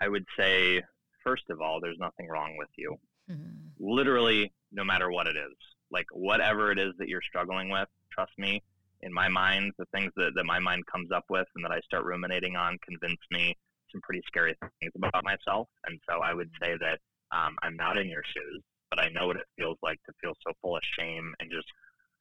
i 0.00 0.06
would 0.08 0.24
say 0.38 0.80
first 1.24 1.42
of 1.50 1.60
all 1.60 1.80
there's 1.80 1.98
nothing 1.98 2.28
wrong 2.28 2.56
with 2.56 2.68
you 2.76 2.96
Mhm. 3.28 3.70
literally 3.80 4.52
no 4.70 4.84
matter 4.84 5.10
what 5.10 5.26
it 5.26 5.36
is 5.36 5.56
like 5.90 6.06
whatever 6.12 6.70
it 6.70 6.78
is 6.78 6.92
that 6.98 7.08
you're 7.08 7.20
struggling 7.22 7.70
with 7.70 7.88
trust 8.12 8.30
me 8.38 8.62
in 9.04 9.12
my 9.12 9.28
mind 9.28 9.72
the 9.78 9.86
things 9.94 10.10
that, 10.16 10.32
that 10.34 10.44
my 10.44 10.58
mind 10.58 10.82
comes 10.90 11.10
up 11.12 11.24
with 11.28 11.46
and 11.54 11.64
that 11.64 11.72
i 11.72 11.80
start 11.80 12.04
ruminating 12.04 12.56
on 12.56 12.78
convince 12.86 13.20
me 13.30 13.54
some 13.92 14.00
pretty 14.02 14.22
scary 14.26 14.56
things 14.80 14.92
about 14.96 15.24
myself. 15.24 15.68
And 15.86 15.98
so 16.08 16.20
i 16.20 16.34
would 16.34 16.50
say 16.62 16.74
that 16.80 16.98
um, 17.36 17.56
i'm 17.62 17.76
not 17.76 17.96
in 17.98 18.08
your 18.08 18.24
shoes 18.24 18.62
but 18.90 19.00
i 19.00 19.08
know 19.10 19.26
what 19.28 19.36
it 19.36 19.46
feels 19.58 19.78
like 19.82 19.98
to 20.06 20.12
feel 20.20 20.32
so 20.46 20.52
full 20.60 20.76
of 20.76 20.82
shame 20.98 21.32
and 21.40 21.50
just 21.50 21.66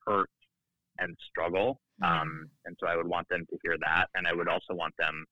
hurt 0.05 0.29
and 0.99 1.15
struggle. 1.29 1.79
Um, 2.03 2.49
and 2.65 2.75
so 2.79 2.87
i 2.87 2.95
would 2.95 3.07
want 3.07 3.27
them 3.29 3.45
to 3.49 3.57
hear 3.63 3.77
that. 3.81 4.07
And 4.15 4.27
i 4.27 4.33
would 4.33 4.47
also 4.47 4.73
want 4.73 4.93
them 4.99 5.25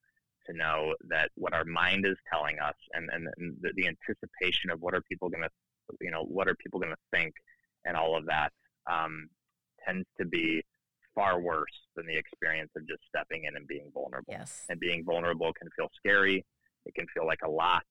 to 0.48 0.58
know 0.58 0.96
that 1.10 1.30
what 1.36 1.54
our 1.54 1.66
mind 1.66 2.06
is 2.06 2.16
telling 2.32 2.58
us 2.60 2.74
and, 2.94 3.10
and, 3.14 3.28
and 3.38 3.56
the, 3.62 3.72
the 3.76 3.88
anticipation 3.88 4.72
of 4.72 4.82
what 4.82 4.96
are 4.96 5.02
people 5.02 5.30
going 5.30 5.44
to 5.44 5.50
you 6.00 6.12
know 6.12 6.24
what 6.24 6.48
are 6.48 6.56
people 6.56 6.80
going 6.80 6.92
to 6.94 7.18
think 7.18 7.34
and 7.86 7.98
all 7.98 8.18
of 8.18 8.26
that 8.26 8.52
um, 8.92 9.28
tends 9.86 10.06
to 10.20 10.26
be 10.26 10.64
far 11.16 11.40
worse 11.40 11.72
than 11.96 12.06
the 12.06 12.16
experience 12.16 12.72
of 12.76 12.88
just 12.88 13.02
stepping 13.08 13.46
in 13.46 13.56
and 13.56 13.68
being 13.68 13.92
vulnerable. 13.94 14.26
Yes. 14.32 14.66
and 14.70 14.80
being 14.80 15.04
vulnerable 15.06 15.52
can 15.54 15.70
feel 15.78 15.90
scary. 15.96 16.46
It 16.86 16.96
can 16.96 17.06
feel 17.14 17.26
like 17.26 17.40
a 17.46 17.50
lot. 17.50 17.84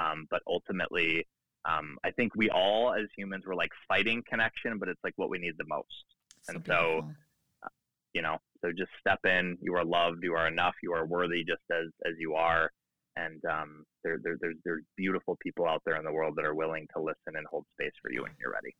Um, 0.00 0.26
but 0.30 0.40
ultimately 0.46 1.26
um, 1.66 1.98
i 2.04 2.10
think 2.12 2.34
we 2.34 2.48
all 2.48 2.94
as 2.94 3.06
humans 3.14 3.44
were 3.44 3.54
like 3.54 3.68
fighting 3.86 4.22
connection 4.26 4.78
but 4.78 4.88
it's 4.88 5.00
like 5.04 5.12
what 5.16 5.28
we 5.28 5.38
need 5.38 5.54
the 5.58 5.66
most. 5.66 6.04
And 6.48 6.64
so 6.66 7.02
beautiful. 7.02 7.14
you 8.14 8.22
know 8.22 8.38
so 8.62 8.72
just 8.72 8.90
step 9.00 9.20
in. 9.24 9.56
You 9.60 9.74
are 9.76 9.84
loved. 9.84 10.22
You 10.22 10.34
are 10.34 10.46
enough. 10.46 10.74
You 10.82 10.92
are 10.92 11.06
worthy 11.06 11.44
just 11.44 11.62
as 11.70 11.86
as 12.04 12.14
you 12.18 12.34
are. 12.34 12.70
And 13.16 13.42
um, 13.50 13.84
there, 14.04 14.18
there, 14.22 14.36
there's 14.40 14.56
there's 14.64 14.84
beautiful 14.96 15.36
people 15.42 15.66
out 15.66 15.82
there 15.84 15.96
in 15.96 16.04
the 16.04 16.12
world 16.12 16.34
that 16.36 16.44
are 16.44 16.54
willing 16.54 16.86
to 16.94 17.02
listen 17.02 17.36
and 17.36 17.46
hold 17.50 17.64
space 17.74 17.92
for 18.02 18.12
you 18.12 18.22
when 18.22 18.32
you're 18.38 18.52
ready 18.52 18.74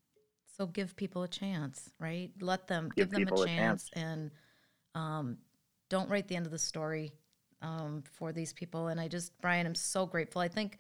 So 0.60 0.66
give 0.66 0.94
people 0.94 1.22
a 1.22 1.28
chance, 1.28 1.90
right? 1.98 2.30
Let 2.38 2.66
them 2.68 2.90
Give 2.94 3.06
give, 3.06 3.12
them 3.12 3.24
people 3.24 3.40
a 3.40 3.44
a 3.44 3.46
chance, 3.46 3.88
and 3.94 4.30
um, 4.94 5.38
don't 5.88 6.10
write 6.10 6.28
the 6.28 6.36
end 6.36 6.44
of 6.44 6.52
the 6.52 6.58
story 6.58 7.12
um, 7.62 8.02
for 8.12 8.30
these 8.30 8.52
people. 8.52 8.88
And 8.88 9.00
I 9.00 9.08
just, 9.08 9.32
Brian, 9.40 9.66
I'm 9.66 9.74
so 9.74 10.04
grateful. 10.04 10.42
I 10.42 10.48
think 10.48 10.76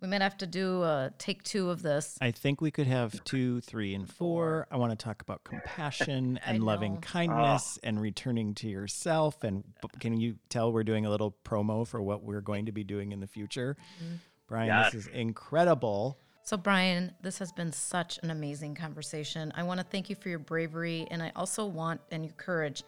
we 0.00 0.08
might 0.08 0.20
have 0.20 0.36
to 0.38 0.48
do 0.48 0.82
a 0.82 1.12
take 1.16 1.44
two 1.44 1.70
of 1.70 1.80
this. 1.80 2.18
I 2.20 2.32
think 2.32 2.60
we 2.60 2.72
could 2.72 2.88
have 2.88 3.22
two, 3.22 3.60
three, 3.60 3.94
and 3.94 4.12
four. 4.12 4.66
I 4.68 4.78
want 4.78 4.98
to 4.98 5.04
talk 5.04 5.22
about 5.22 5.44
compassion 5.44 6.40
and 6.44 6.64
loving 6.64 6.94
know. 6.94 7.00
kindness 7.00 7.78
and 7.84 8.00
returning 8.00 8.54
to 8.56 8.68
yourself. 8.68 9.44
And 9.44 9.62
can 10.00 10.18
you 10.18 10.38
tell 10.48 10.72
we're 10.72 10.82
doing 10.82 11.06
a 11.06 11.10
little 11.10 11.36
promo 11.44 11.86
for 11.86 12.02
what 12.02 12.24
we're 12.24 12.40
going 12.40 12.66
to 12.66 12.72
be 12.72 12.82
doing 12.82 13.12
in 13.12 13.20
the 13.20 13.28
future? 13.28 13.76
Mm-hmm. 14.02 14.14
Brian, 14.48 14.66
Yes. 14.66 14.90
this 14.92 15.06
is 15.06 15.12
incredible. 15.14 16.18
So, 16.50 16.56
Brian, 16.56 17.14
this 17.22 17.38
has 17.38 17.52
been 17.52 17.72
such 17.72 18.18
an 18.24 18.32
amazing 18.32 18.74
conversation. 18.74 19.52
I 19.54 19.62
want 19.62 19.78
to 19.78 19.86
thank 19.86 20.10
you 20.10 20.16
for 20.16 20.30
your 20.30 20.40
bravery, 20.40 21.06
and 21.08 21.22
I 21.22 21.30
also 21.36 21.64
want 21.64 22.00
and 22.10 22.24
your 22.24 22.34
courage. 22.34 22.82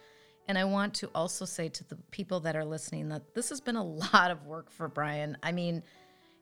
And 0.49 0.57
I 0.57 0.65
want 0.65 0.93
to 0.95 1.09
also 1.15 1.45
say 1.45 1.69
to 1.69 1.83
the 1.85 1.95
people 2.11 2.41
that 2.41 2.57
are 2.57 2.65
listening 2.65 3.07
that 3.07 3.33
this 3.33 3.47
has 3.47 3.61
been 3.61 3.77
a 3.77 3.83
lot 4.13 4.31
of 4.31 4.45
work 4.45 4.69
for 4.69 4.89
Brian. 4.89 5.37
I 5.43 5.53
mean, 5.53 5.81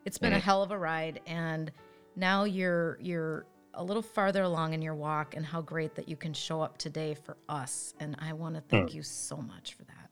it's 0.03 0.17
been 0.17 0.34
a 0.34 0.38
mm-hmm. 0.38 0.45
hell 0.45 0.63
of 0.63 0.71
a 0.71 0.79
ride, 0.79 1.21
and 1.27 1.71
now 2.15 2.45
you're 2.45 2.97
you're 2.99 3.45
a 3.75 3.84
little 3.84 4.01
farther 4.01 4.41
along 4.41 4.73
in 4.73 4.81
your 4.81 4.95
walk, 4.95 5.36
and 5.36 5.45
how 5.45 5.62
great 5.62 5.93
that 5.93 6.10
you 6.10 6.15
can 6.15 6.34
show 6.34 6.60
up 6.60 6.79
today 6.79 7.13
for 7.13 7.38
us. 7.47 7.93
And 7.99 8.15
I 8.17 8.34
want 8.34 8.55
to 8.55 8.62
hmm. 8.62 8.67
thank 8.67 8.95
you 8.95 9.03
so 9.03 9.38
much 9.38 9.75
for 9.75 9.84
that. 9.84 10.10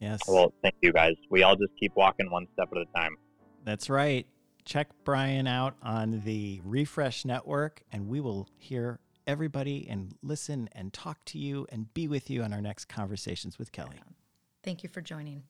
Yes, 0.00 0.18
well 0.26 0.52
thank 0.62 0.74
you 0.80 0.92
guys 0.92 1.14
we 1.30 1.44
all 1.44 1.54
just 1.54 1.72
keep 1.78 1.92
walking 1.94 2.28
one 2.32 2.48
step 2.54 2.68
at 2.72 2.78
a 2.78 2.84
time 2.96 3.16
that's 3.64 3.90
right. 3.90 4.26
Check 4.68 4.88
Brian 5.02 5.46
out 5.46 5.74
on 5.82 6.20
the 6.26 6.60
Refresh 6.62 7.24
Network, 7.24 7.82
and 7.90 8.06
we 8.06 8.20
will 8.20 8.46
hear 8.58 9.00
everybody 9.26 9.86
and 9.88 10.14
listen 10.22 10.68
and 10.72 10.92
talk 10.92 11.24
to 11.24 11.38
you 11.38 11.66
and 11.72 11.92
be 11.94 12.06
with 12.06 12.28
you 12.28 12.42
on 12.42 12.52
our 12.52 12.60
next 12.60 12.84
conversations 12.84 13.58
with 13.58 13.72
Kelly. 13.72 13.96
Thank 14.62 14.82
you 14.82 14.90
for 14.90 15.00
joining. 15.00 15.44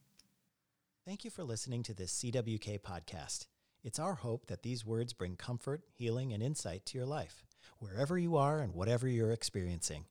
Thank 1.04 1.24
you 1.24 1.32
for 1.32 1.42
listening 1.42 1.82
to 1.82 1.94
this 1.94 2.12
CWK 2.12 2.80
podcast. 2.80 3.46
It's 3.82 3.98
our 3.98 4.14
hope 4.14 4.46
that 4.46 4.62
these 4.62 4.86
words 4.86 5.12
bring 5.12 5.34
comfort, 5.34 5.82
healing, 5.90 6.32
and 6.32 6.40
insight 6.40 6.86
to 6.86 6.98
your 6.98 7.06
life, 7.06 7.42
wherever 7.78 8.16
you 8.16 8.36
are 8.36 8.60
and 8.60 8.72
whatever 8.72 9.08
you're 9.08 9.32
experiencing. 9.32 10.04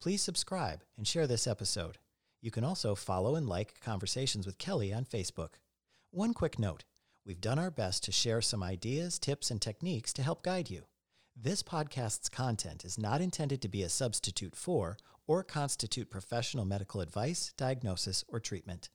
Please 0.00 0.20
subscribe 0.20 0.82
and 0.96 1.06
share 1.06 1.28
this 1.28 1.46
episode. 1.46 1.98
You 2.40 2.50
can 2.50 2.64
also 2.64 2.96
follow 2.96 3.36
and 3.36 3.48
like 3.48 3.80
Conversations 3.80 4.46
with 4.46 4.58
Kelly 4.58 4.92
on 4.92 5.04
Facebook. 5.04 5.50
One 6.10 6.34
quick 6.34 6.58
note 6.58 6.84
we've 7.28 7.40
done 7.42 7.58
our 7.58 7.70
best 7.70 8.02
to 8.04 8.10
share 8.10 8.40
some 8.40 8.62
ideas, 8.62 9.18
tips, 9.18 9.50
and 9.50 9.60
techniques 9.60 10.14
to 10.14 10.22
help 10.22 10.42
guide 10.42 10.70
you. 10.70 10.84
This 11.36 11.62
podcast's 11.62 12.30
content 12.30 12.86
is 12.86 12.98
not 12.98 13.20
intended 13.20 13.60
to 13.62 13.68
be 13.68 13.82
a 13.82 13.90
substitute 13.90 14.56
for 14.56 14.96
or 15.26 15.44
constitute 15.44 16.10
professional 16.10 16.64
medical 16.64 17.02
advice, 17.02 17.52
diagnosis, 17.58 18.24
or 18.28 18.40
treatment. 18.40 18.88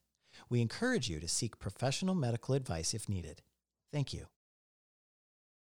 We 0.50 0.62
encourage 0.62 1.08
you 1.08 1.20
to 1.20 1.28
seek 1.28 1.60
professional 1.60 2.16
medical 2.16 2.56
advice 2.56 2.96
if 2.96 3.08
needed. 3.08 3.44
Thank 3.92 4.14
you. 4.14 4.26